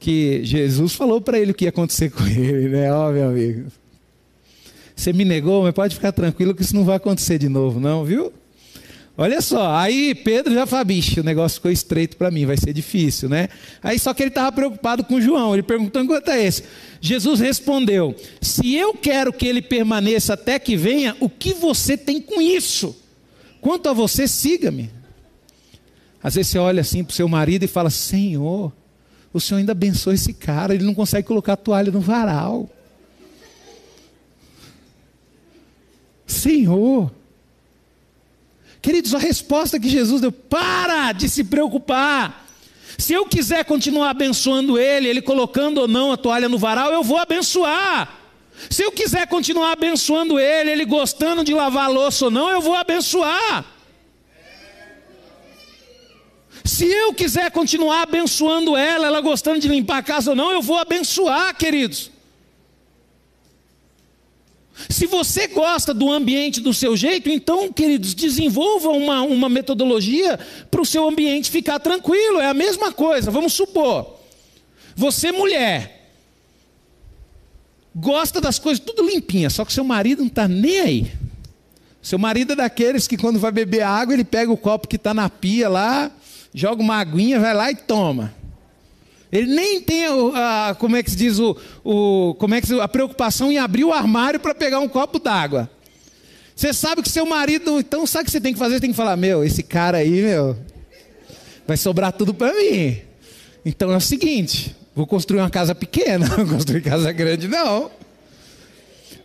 [0.00, 2.92] Que Jesus falou para ele o que ia acontecer com ele, né?
[2.92, 3.70] Ó, meu amigo.
[4.96, 8.04] Você me negou, mas pode ficar tranquilo que isso não vai acontecer de novo, não,
[8.04, 8.32] viu?
[9.20, 12.72] Olha só, aí Pedro já fala, bicho, o negócio ficou estreito para mim, vai ser
[12.72, 13.48] difícil, né?
[13.82, 16.62] Aí só que ele estava preocupado com João, ele perguntou quanto é esse.
[17.00, 22.20] Jesus respondeu: Se eu quero que ele permaneça até que venha, o que você tem
[22.20, 22.96] com isso?
[23.60, 24.88] Quanto a você, siga-me.
[26.22, 28.72] Às vezes você olha assim para o seu marido e fala: Senhor,
[29.32, 32.70] o Senhor ainda abençoa esse cara, ele não consegue colocar a toalha no varal.
[36.24, 37.10] Senhor,
[38.80, 42.46] Queridos, a resposta que Jesus deu: para de se preocupar.
[42.96, 47.02] Se eu quiser continuar abençoando ele, ele colocando ou não a toalha no varal, eu
[47.02, 48.12] vou abençoar.
[48.68, 52.74] Se eu quiser continuar abençoando ele, ele gostando de lavar louça ou não, eu vou
[52.74, 53.64] abençoar.
[56.64, 60.60] Se eu quiser continuar abençoando ela, ela gostando de limpar a casa ou não, eu
[60.60, 62.10] vou abençoar, queridos.
[64.88, 70.38] Se você gosta do ambiente do seu jeito, então, queridos, desenvolva uma, uma metodologia
[70.70, 72.40] para o seu ambiente ficar tranquilo.
[72.40, 73.30] É a mesma coisa.
[73.30, 74.18] Vamos supor,
[74.94, 76.10] você, mulher,
[77.94, 81.12] gosta das coisas tudo limpinha, só que seu marido não está nem aí.
[82.00, 85.12] Seu marido é daqueles que quando vai beber água, ele pega o copo que está
[85.12, 86.10] na pia lá,
[86.54, 88.34] joga uma aguinha, vai lá e toma.
[89.30, 92.88] Ele nem tem a, como é que se diz o, o como é que a
[92.88, 95.70] preocupação em abrir o armário para pegar um copo d'água.
[96.56, 98.74] Você sabe que seu marido, então sabe o que você tem que fazer?
[98.74, 100.56] Você tem que falar, meu, esse cara aí, meu,
[101.66, 102.98] vai sobrar tudo para mim.
[103.64, 107.90] Então é o seguinte, vou construir uma casa pequena, não construir casa grande não.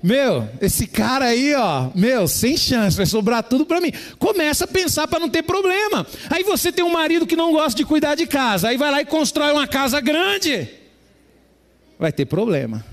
[0.04, 3.93] Meu, esse cara aí, ó, meu, sem chance, vai sobrar tudo para mim.
[4.20, 6.06] Começa a pensar para não ter problema.
[6.30, 9.01] Aí você tem um marido que não gosta de cuidar de casa, aí vai lá
[9.01, 10.68] e constrói uma casa grande.
[11.97, 12.86] Vai ter problema.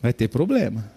[0.00, 0.88] Vai ter problema.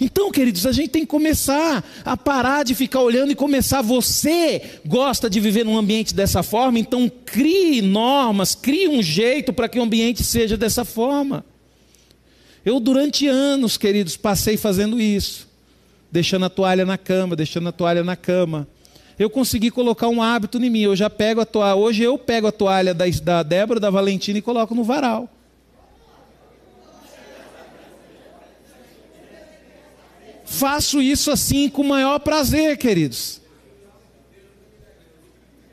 [0.00, 3.82] Então, queridos, a gente tem que começar a parar de ficar olhando e começar.
[3.82, 9.68] Você gosta de viver num ambiente dessa forma, então crie normas, crie um jeito para
[9.68, 11.44] que o ambiente seja dessa forma.
[12.64, 15.48] Eu, durante anos, queridos, passei fazendo isso,
[16.12, 18.68] deixando a toalha na cama, deixando a toalha na cama.
[19.18, 20.80] Eu consegui colocar um hábito em mim.
[20.80, 21.76] Eu já pego a toalha.
[21.76, 25.28] Hoje eu pego a toalha da, da Débora, da Valentina e coloco no varal.
[30.44, 33.40] Faço isso assim com o maior prazer, queridos.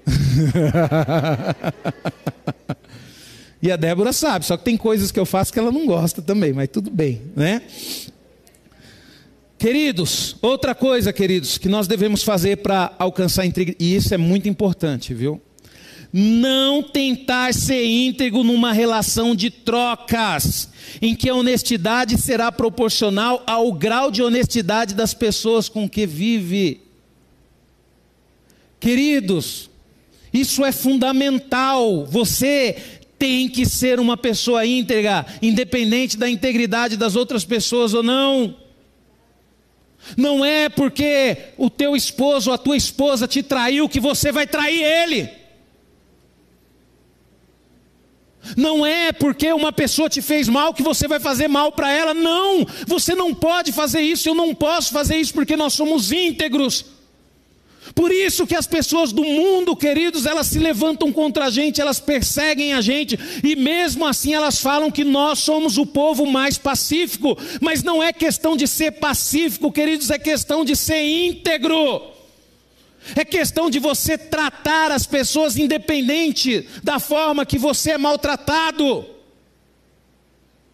[3.62, 6.22] E a Débora sabe, só que tem coisas que eu faço que ela não gosta
[6.22, 7.62] também, mas tudo bem, né?
[9.58, 14.48] Queridos, outra coisa, queridos, que nós devemos fazer para alcançar integridade, e isso é muito
[14.48, 15.42] importante, viu?
[16.14, 20.70] Não tentar ser íntegro numa relação de trocas,
[21.02, 26.82] em que a honestidade será proporcional ao grau de honestidade das pessoas com que vive.
[28.80, 29.72] Queridos,
[30.32, 32.06] isso é fundamental.
[32.06, 38.56] Você tem que ser uma pessoa íntegra, independente da integridade das outras pessoas ou não.
[40.16, 44.46] Não é porque o teu esposo ou a tua esposa te traiu que você vai
[44.46, 45.30] trair ele.
[48.56, 52.14] Não é porque uma pessoa te fez mal que você vai fazer mal para ela.
[52.14, 56.97] Não, você não pode fazer isso, eu não posso fazer isso porque nós somos íntegros.
[57.98, 62.00] Por isso que as pessoas do mundo, queridos, elas se levantam contra a gente, elas
[62.00, 67.36] perseguem a gente, e mesmo assim elas falam que nós somos o povo mais pacífico,
[67.60, 72.04] mas não é questão de ser pacífico, queridos, é questão de ser íntegro.
[73.16, 79.08] É questão de você tratar as pessoas independente da forma que você é maltratado.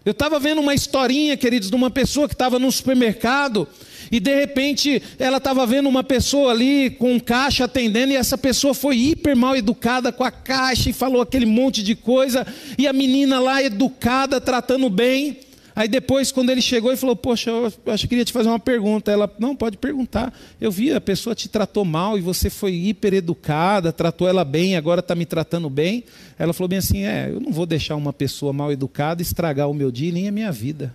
[0.04, 3.66] Eu estava vendo uma historinha, queridos, de uma pessoa que estava no supermercado
[4.14, 8.38] e de repente ela estava vendo uma pessoa ali com um caixa atendendo, e essa
[8.38, 12.46] pessoa foi hiper mal educada com a caixa e falou aquele monte de coisa,
[12.78, 15.40] e a menina lá educada, tratando bem.
[15.76, 18.60] Aí depois, quando ele chegou e falou, poxa, eu acho que queria te fazer uma
[18.60, 19.12] pergunta.
[19.12, 20.32] Ela, não, pode perguntar.
[20.62, 24.78] Eu vi, a pessoa te tratou mal e você foi hiper educada, tratou ela bem,
[24.78, 26.04] agora está me tratando bem.
[26.38, 29.74] Ela falou bem assim, é, eu não vou deixar uma pessoa mal educada estragar o
[29.74, 30.94] meu dia nem a minha vida.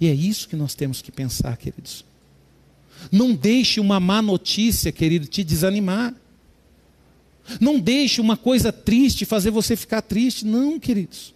[0.00, 2.08] E é isso que nós temos que pensar, queridos.
[3.10, 6.14] Não deixe uma má notícia, querido, te desanimar.
[7.60, 10.44] Não deixe uma coisa triste fazer você ficar triste.
[10.44, 11.34] Não, queridos.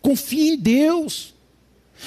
[0.00, 1.34] Confie em Deus.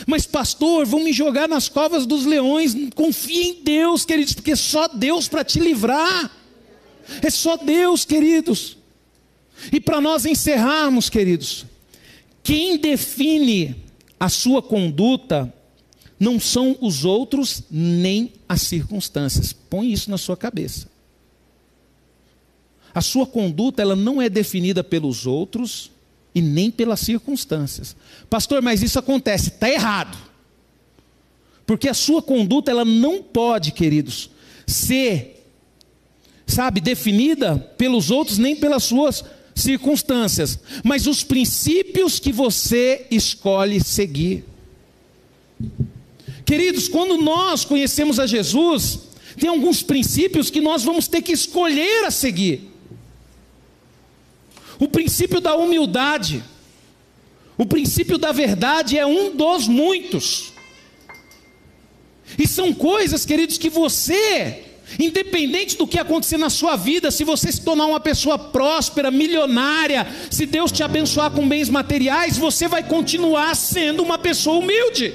[0.08, 2.76] Mas, pastor, vão me jogar nas covas dos leões.
[2.96, 6.32] Confie em Deus, queridos, porque é só Deus para te livrar.
[7.22, 8.78] É só Deus, queridos.
[9.72, 11.66] E para nós encerrarmos, queridos,
[12.42, 13.76] quem define
[14.20, 15.54] a sua conduta
[16.24, 19.52] não são os outros nem as circunstâncias.
[19.52, 20.88] Põe isso na sua cabeça.
[22.96, 25.92] A sua conduta ela não é definida pelos outros
[26.34, 27.96] e nem pelas circunstâncias.
[28.30, 30.18] Pastor, mas isso acontece, está errado.
[31.66, 34.30] Porque a sua conduta ela não pode, queridos,
[34.66, 35.46] ser,
[36.48, 44.53] sabe, definida pelos outros nem pelas suas circunstâncias, mas os princípios que você escolhe seguir.
[46.46, 49.00] Queridos, quando nós conhecemos a Jesus,
[49.40, 52.70] tem alguns princípios que nós vamos ter que escolher a seguir.
[54.80, 56.44] O princípio da humildade,
[57.58, 60.52] o princípio da verdade é um dos muitos.
[62.38, 64.64] E são coisas, queridos, que você,
[65.00, 70.08] independente do que acontecer na sua vida, se você se tornar uma pessoa próspera, milionária,
[70.30, 75.14] se Deus te abençoar com bens materiais, você vai continuar sendo uma pessoa humilde.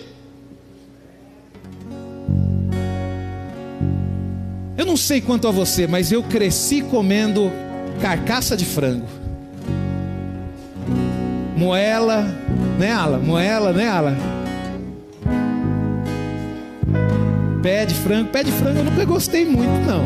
[4.78, 7.50] Eu não sei quanto a você, mas eu cresci comendo
[8.00, 9.08] carcaça de frango.
[11.56, 12.24] Moela,
[12.78, 13.18] né, Ala?
[13.18, 14.16] Moela, né, Ala?
[17.60, 20.04] Pé de frango, pé de frango eu nunca gostei muito, não.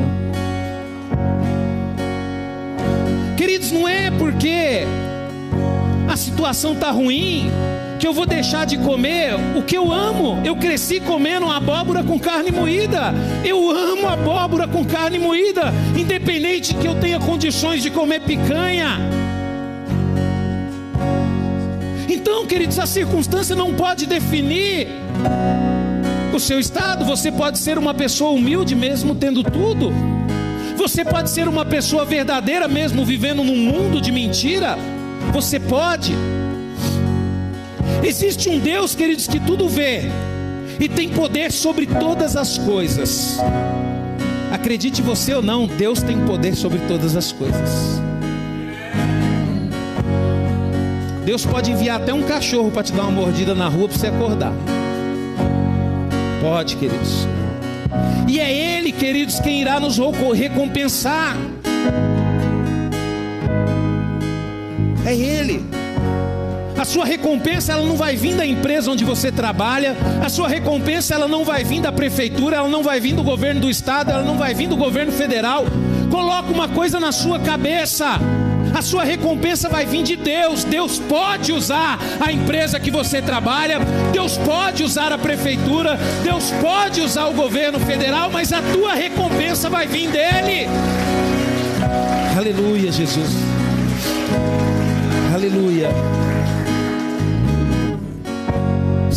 [3.37, 4.87] Queridos, não é porque
[6.09, 7.51] a situação está ruim
[8.03, 10.43] que eu vou deixar de comer o que eu amo.
[10.45, 13.15] Eu cresci comendo abóbora com carne moída.
[13.45, 18.99] Eu amo abóbora com carne moída, independente que eu tenha condições de comer picanha.
[22.09, 24.89] Então, queridos, a circunstância não pode definir
[26.35, 27.05] o seu estado.
[27.05, 29.93] Você pode ser uma pessoa humilde mesmo tendo tudo.
[30.77, 34.77] Você pode ser uma pessoa verdadeira mesmo vivendo num mundo de mentira.
[35.33, 36.13] Você pode.
[38.03, 40.03] Existe um Deus, queridos, que tudo vê
[40.81, 43.39] e tem poder sobre todas as coisas.
[44.51, 48.01] Acredite você ou não, Deus tem poder sobre todas as coisas.
[51.25, 54.09] Deus pode enviar até um cachorro para te dar uma mordida na rua para você
[54.09, 54.53] acordar.
[56.41, 57.27] Pode, queridos.
[58.29, 59.97] E é Ele, queridos, quem irá nos
[60.35, 61.37] recompensar.
[65.07, 65.82] É Ele.
[66.83, 71.15] A sua recompensa ela não vai vir da empresa onde você trabalha, a sua recompensa
[71.15, 74.25] ela não vai vir da prefeitura, ela não vai vir do governo do estado, ela
[74.25, 75.65] não vai vir do governo federal.
[76.11, 78.19] Coloca uma coisa na sua cabeça.
[78.75, 80.65] A sua recompensa vai vir de Deus.
[80.65, 83.79] Deus pode usar a empresa que você trabalha,
[84.13, 89.71] Deus pode usar a prefeitura, Deus pode usar o governo federal, mas a tua recompensa
[89.71, 90.67] vai vir dele.
[92.37, 93.37] Aleluia, Jesus.
[95.33, 96.22] Aleluia.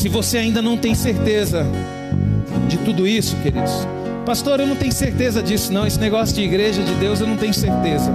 [0.06, 1.66] Se você ainda não tem certeza
[2.68, 3.72] de tudo isso, queridos,
[4.24, 5.88] pastor, eu não tenho certeza disso, não.
[5.88, 8.14] Esse negócio de igreja de Deus eu não tenho certeza.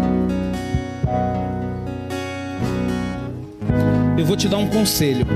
[4.17, 5.27] Eu vou te dar um conselho.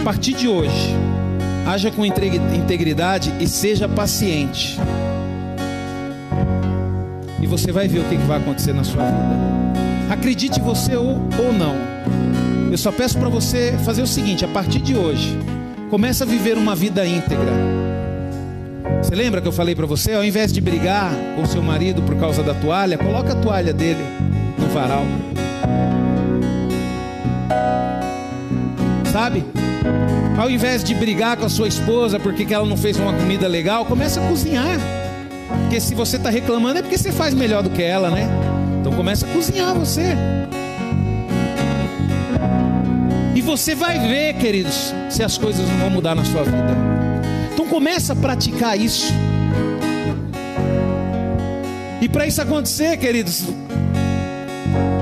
[0.00, 0.94] A partir de hoje,
[1.66, 4.78] haja com integridade e seja paciente.
[7.38, 10.08] E você vai ver o que vai acontecer na sua vida.
[10.08, 11.93] Acredite você ou, ou não.
[12.74, 15.38] Eu só peço para você fazer o seguinte: a partir de hoje,
[15.90, 17.52] comece a viver uma vida íntegra.
[19.00, 22.16] Você lembra que eu falei para você, ao invés de brigar com seu marido por
[22.16, 24.02] causa da toalha, coloca a toalha dele
[24.58, 25.04] no varal.
[29.12, 29.44] Sabe?
[30.36, 33.86] Ao invés de brigar com a sua esposa porque ela não fez uma comida legal,
[33.86, 34.80] comece a cozinhar.
[35.60, 38.28] Porque se você está reclamando é porque você faz melhor do que ela, né?
[38.80, 40.16] Então comece a cozinhar você.
[43.44, 46.74] Você vai ver, queridos, se as coisas não vão mudar na sua vida.
[47.52, 49.12] Então começa a praticar isso.
[52.00, 53.44] E para isso acontecer, queridos,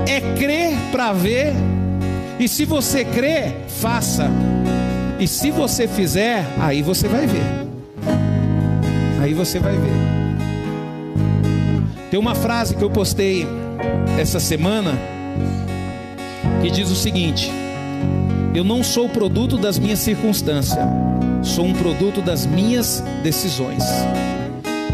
[0.07, 1.53] é crer para ver.
[2.37, 4.29] E se você crer, faça.
[5.19, 7.67] E se você fizer, aí você vai ver.
[9.21, 10.13] Aí você vai ver.
[12.11, 13.47] Tem uma frase que eu postei
[14.19, 14.91] essa semana
[16.61, 17.49] que diz o seguinte:
[18.55, 20.77] Eu não sou produto das minhas circunstâncias,
[21.41, 23.83] sou um produto das minhas decisões.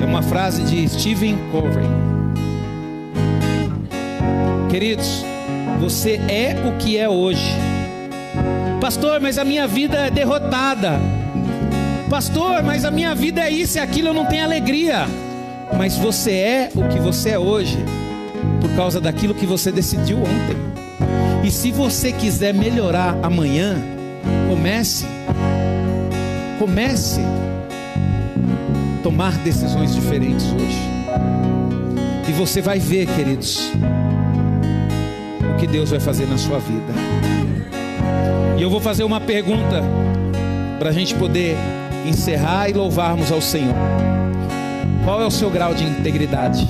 [0.02, 1.84] É uma frase de Stephen Covey.
[4.70, 5.26] Queridos,
[5.78, 7.54] você é o que é hoje.
[8.80, 10.98] Pastor, mas a minha vida é derrotada.
[12.10, 15.06] Pastor, mas a minha vida é isso e aquilo, eu não tenho alegria.
[15.78, 17.78] Mas você é o que você é hoje
[18.62, 20.69] por causa daquilo que você decidiu ontem.
[21.44, 23.76] E se você quiser melhorar amanhã,
[24.50, 25.06] comece.
[26.60, 30.78] Comece a tomar decisões diferentes hoje.
[32.28, 33.72] E você vai ver, queridos,
[35.54, 36.94] o que Deus vai fazer na sua vida.
[38.58, 39.82] E eu vou fazer uma pergunta
[40.78, 41.56] para a gente poder
[42.06, 43.76] encerrar e louvarmos ao Senhor.
[45.06, 46.68] Qual é o seu grau de integridade?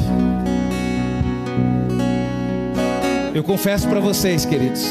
[3.34, 4.82] Eu confesso para vocês, queridos.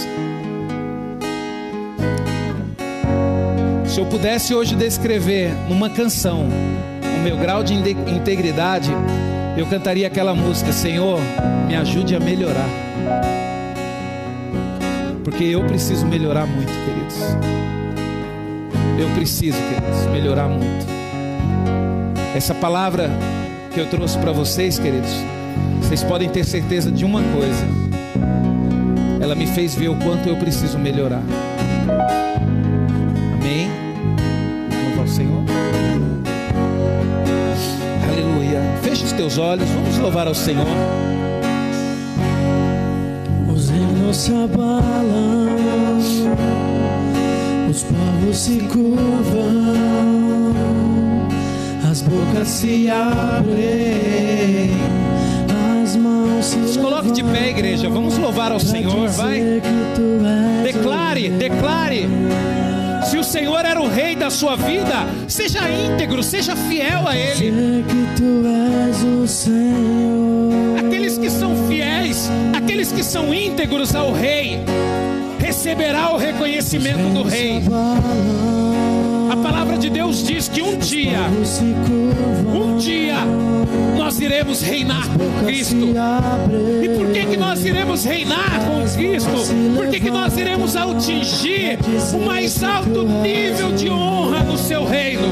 [3.85, 6.47] Se eu pudesse hoje descrever numa canção
[7.03, 8.91] o meu grau de integridade,
[9.57, 11.19] eu cantaria aquela música: Senhor,
[11.67, 12.69] me ajude a melhorar.
[15.25, 17.17] Porque eu preciso melhorar muito, queridos.
[19.01, 20.87] Eu preciso, queridos, melhorar muito.
[22.37, 23.11] Essa palavra
[23.75, 25.11] que eu trouxe para vocês, queridos,
[25.83, 27.78] vocês podem ter certeza de uma coisa.
[29.29, 31.23] Ela me fez ver o quanto eu preciso melhorar.
[33.35, 33.69] Amém?
[34.71, 35.45] Vamos ao Senhor.
[38.11, 38.63] Aleluia.
[38.83, 40.65] Feche os teus olhos, vamos louvar ao Senhor.
[43.55, 45.49] Os reinos se abalam,
[47.69, 49.75] os povos se curvam,
[51.91, 54.71] as bocas se abrem,
[56.99, 57.89] coloque de pé, igreja.
[57.89, 59.63] Vamos louvar ao Senhor, vai.
[60.65, 62.09] Declare, declare.
[63.05, 67.85] Se o Senhor era o rei da sua vida, seja íntegro, seja fiel a Ele.
[70.79, 74.61] Aqueles que são fiéis, aqueles que são íntegros ao rei,
[75.39, 77.63] receberá o reconhecimento do rei.
[80.09, 81.19] Deus diz que um dia,
[82.51, 83.19] um dia,
[83.95, 85.95] nós iremos reinar com Cristo.
[86.83, 89.31] E por que, que nós iremos reinar com Cristo?
[89.77, 91.79] Por que, que nós iremos atingir
[92.15, 95.29] o mais alto nível de honra no seu reino?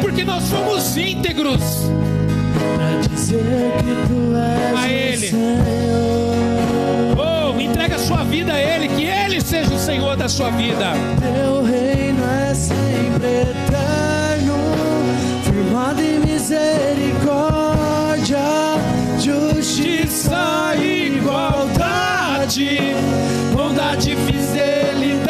[0.00, 1.90] Porque nós fomos íntegros.
[4.76, 5.32] A Ele.
[7.18, 10.92] Oh, entrega a sua vida a Ele, que Ele seja o Senhor da sua vida.
[11.20, 12.07] Teu reino
[12.58, 14.56] sempre eterno,
[15.44, 18.38] firmado em misericórdia,
[19.20, 22.94] justiça e igualdade,
[23.54, 25.28] bondade e fidelidade.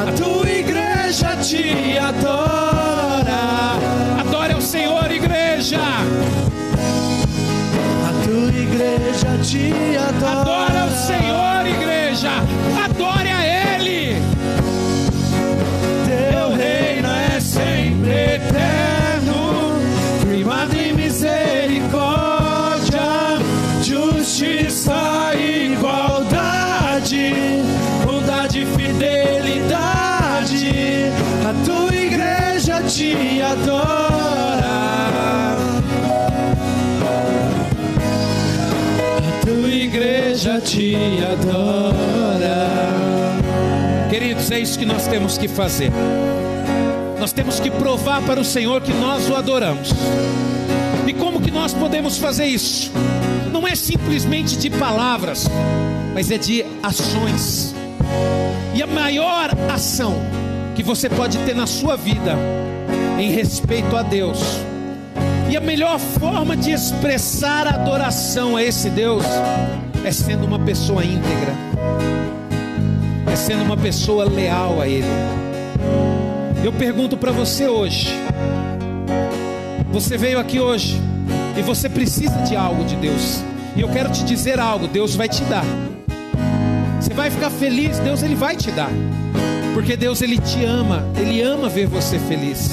[0.00, 3.76] A tua igreja te adora,
[4.20, 5.80] Adore ao Senhor, igreja.
[8.08, 10.40] a tua igreja te adora.
[10.40, 10.63] Adore
[40.74, 42.68] te adora.
[44.10, 45.92] Queridos, é isso que nós temos que fazer.
[47.20, 49.90] Nós temos que provar para o Senhor que nós o adoramos.
[51.06, 52.90] E como que nós podemos fazer isso?
[53.52, 55.48] Não é simplesmente de palavras,
[56.12, 57.72] mas é de ações.
[58.74, 60.16] E a maior ação
[60.74, 62.36] que você pode ter na sua vida
[63.16, 64.40] em respeito a Deus,
[65.48, 69.24] e a melhor forma de expressar adoração a esse Deus
[70.04, 71.54] é sendo uma pessoa íntegra
[73.34, 75.08] é sendo uma pessoa leal a Ele.
[76.62, 78.08] Eu pergunto para você hoje:
[79.90, 81.00] você veio aqui hoje
[81.56, 83.42] e você precisa de algo de Deus,
[83.74, 85.64] e eu quero te dizer algo: Deus vai te dar.
[87.00, 88.90] Você vai ficar feliz, Deus ele vai te dar,
[89.74, 92.70] porque Deus ele te ama, Ele ama ver você feliz,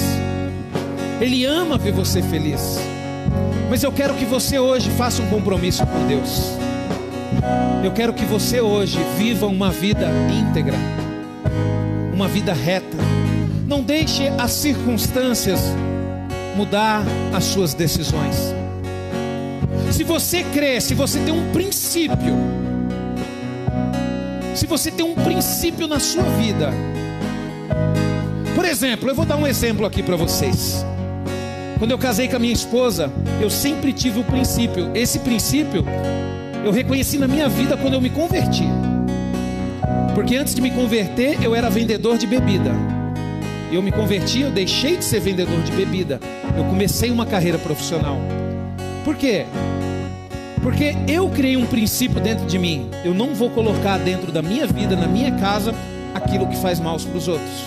[1.20, 2.78] Ele ama ver você feliz.
[3.68, 6.61] Mas eu quero que você hoje faça um compromisso com Deus.
[7.84, 10.76] Eu quero que você hoje viva uma vida íntegra,
[12.12, 12.96] uma vida reta.
[13.66, 15.60] Não deixe as circunstâncias
[16.56, 18.54] mudar as suas decisões.
[19.90, 22.36] Se você crê, se você tem um princípio,
[24.54, 26.70] se você tem um princípio na sua vida,
[28.54, 30.84] por exemplo, eu vou dar um exemplo aqui para vocês.
[31.78, 33.10] Quando eu casei com a minha esposa,
[33.40, 34.90] eu sempre tive o princípio.
[34.94, 35.84] Esse princípio
[36.64, 38.64] eu reconheci na minha vida quando eu me converti.
[40.14, 42.72] Porque antes de me converter, eu era vendedor de bebida.
[43.72, 46.20] Eu me converti, eu deixei de ser vendedor de bebida.
[46.56, 48.18] Eu comecei uma carreira profissional.
[49.04, 49.46] Por quê?
[50.62, 52.88] Porque eu criei um princípio dentro de mim.
[53.04, 55.74] Eu não vou colocar dentro da minha vida, na minha casa,
[56.14, 57.64] aquilo que faz mal para os outros.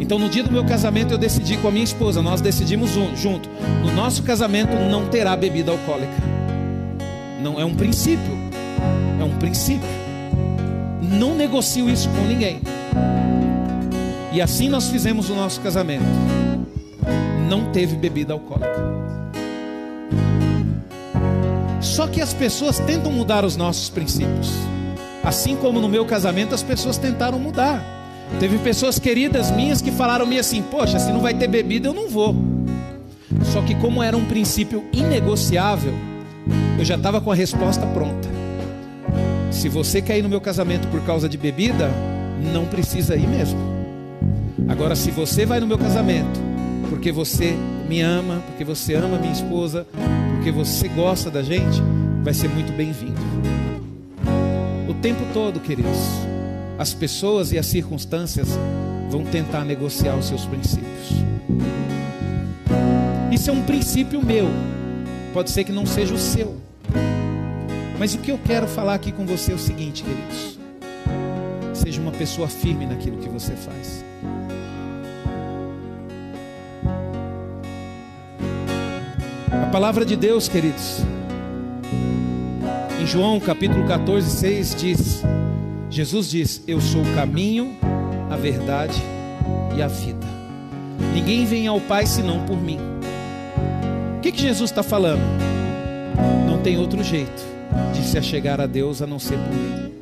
[0.00, 3.48] Então, no dia do meu casamento, eu decidi com a minha esposa, nós decidimos junto.
[3.84, 6.35] No nosso casamento não terá bebida alcoólica.
[7.46, 8.36] Não é um princípio.
[9.20, 9.88] É um princípio.
[11.00, 12.60] Não negocio isso com ninguém.
[14.32, 16.02] E assim nós fizemos o nosso casamento.
[17.48, 18.84] Não teve bebida alcoólica.
[21.80, 24.50] Só que as pessoas tentam mudar os nossos princípios.
[25.22, 27.80] Assim como no meu casamento as pessoas tentaram mudar.
[28.40, 32.08] Teve pessoas queridas minhas que falaram-me assim: Poxa, se não vai ter bebida, eu não
[32.08, 32.34] vou.
[33.52, 35.94] Só que, como era um princípio inegociável,
[36.78, 38.28] eu já estava com a resposta pronta.
[39.50, 41.90] Se você quer ir no meu casamento por causa de bebida,
[42.52, 43.58] não precisa ir mesmo.
[44.68, 46.46] Agora, se você vai no meu casamento
[46.88, 47.54] porque você
[47.88, 49.86] me ama, porque você ama minha esposa,
[50.34, 51.82] porque você gosta da gente,
[52.22, 53.20] vai ser muito bem-vindo.
[54.88, 55.98] O tempo todo, queridos,
[56.78, 58.48] as pessoas e as circunstâncias
[59.10, 61.10] vão tentar negociar os seus princípios.
[63.32, 64.48] Isso é um princípio meu,
[65.36, 66.56] pode ser que não seja o seu.
[67.98, 70.58] Mas o que eu quero falar aqui com você é o seguinte, queridos:
[71.74, 74.02] seja uma pessoa firme naquilo que você faz.
[79.52, 81.02] A palavra de Deus, queridos,
[82.98, 85.22] em João capítulo 14, 6 diz:
[85.90, 87.76] Jesus diz: Eu sou o caminho,
[88.30, 89.02] a verdade
[89.76, 90.26] e a vida.
[91.12, 92.95] Ninguém vem ao Pai senão por mim.
[94.26, 95.22] Que, que Jesus está falando?
[96.48, 97.46] Não tem outro jeito
[97.94, 99.92] de se achegar a Deus a não ser por mim.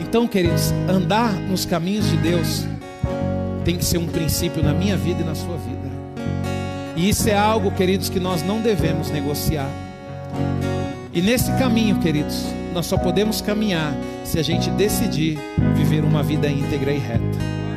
[0.00, 2.64] Então, queridos, andar nos caminhos de Deus
[3.64, 5.90] tem que ser um princípio na minha vida e na sua vida.
[6.94, 9.68] E isso é algo, queridos, que nós não devemos negociar.
[11.12, 13.92] E nesse caminho, queridos, nós só podemos caminhar
[14.22, 15.36] se a gente decidir
[15.74, 17.55] viver uma vida íntegra e reta.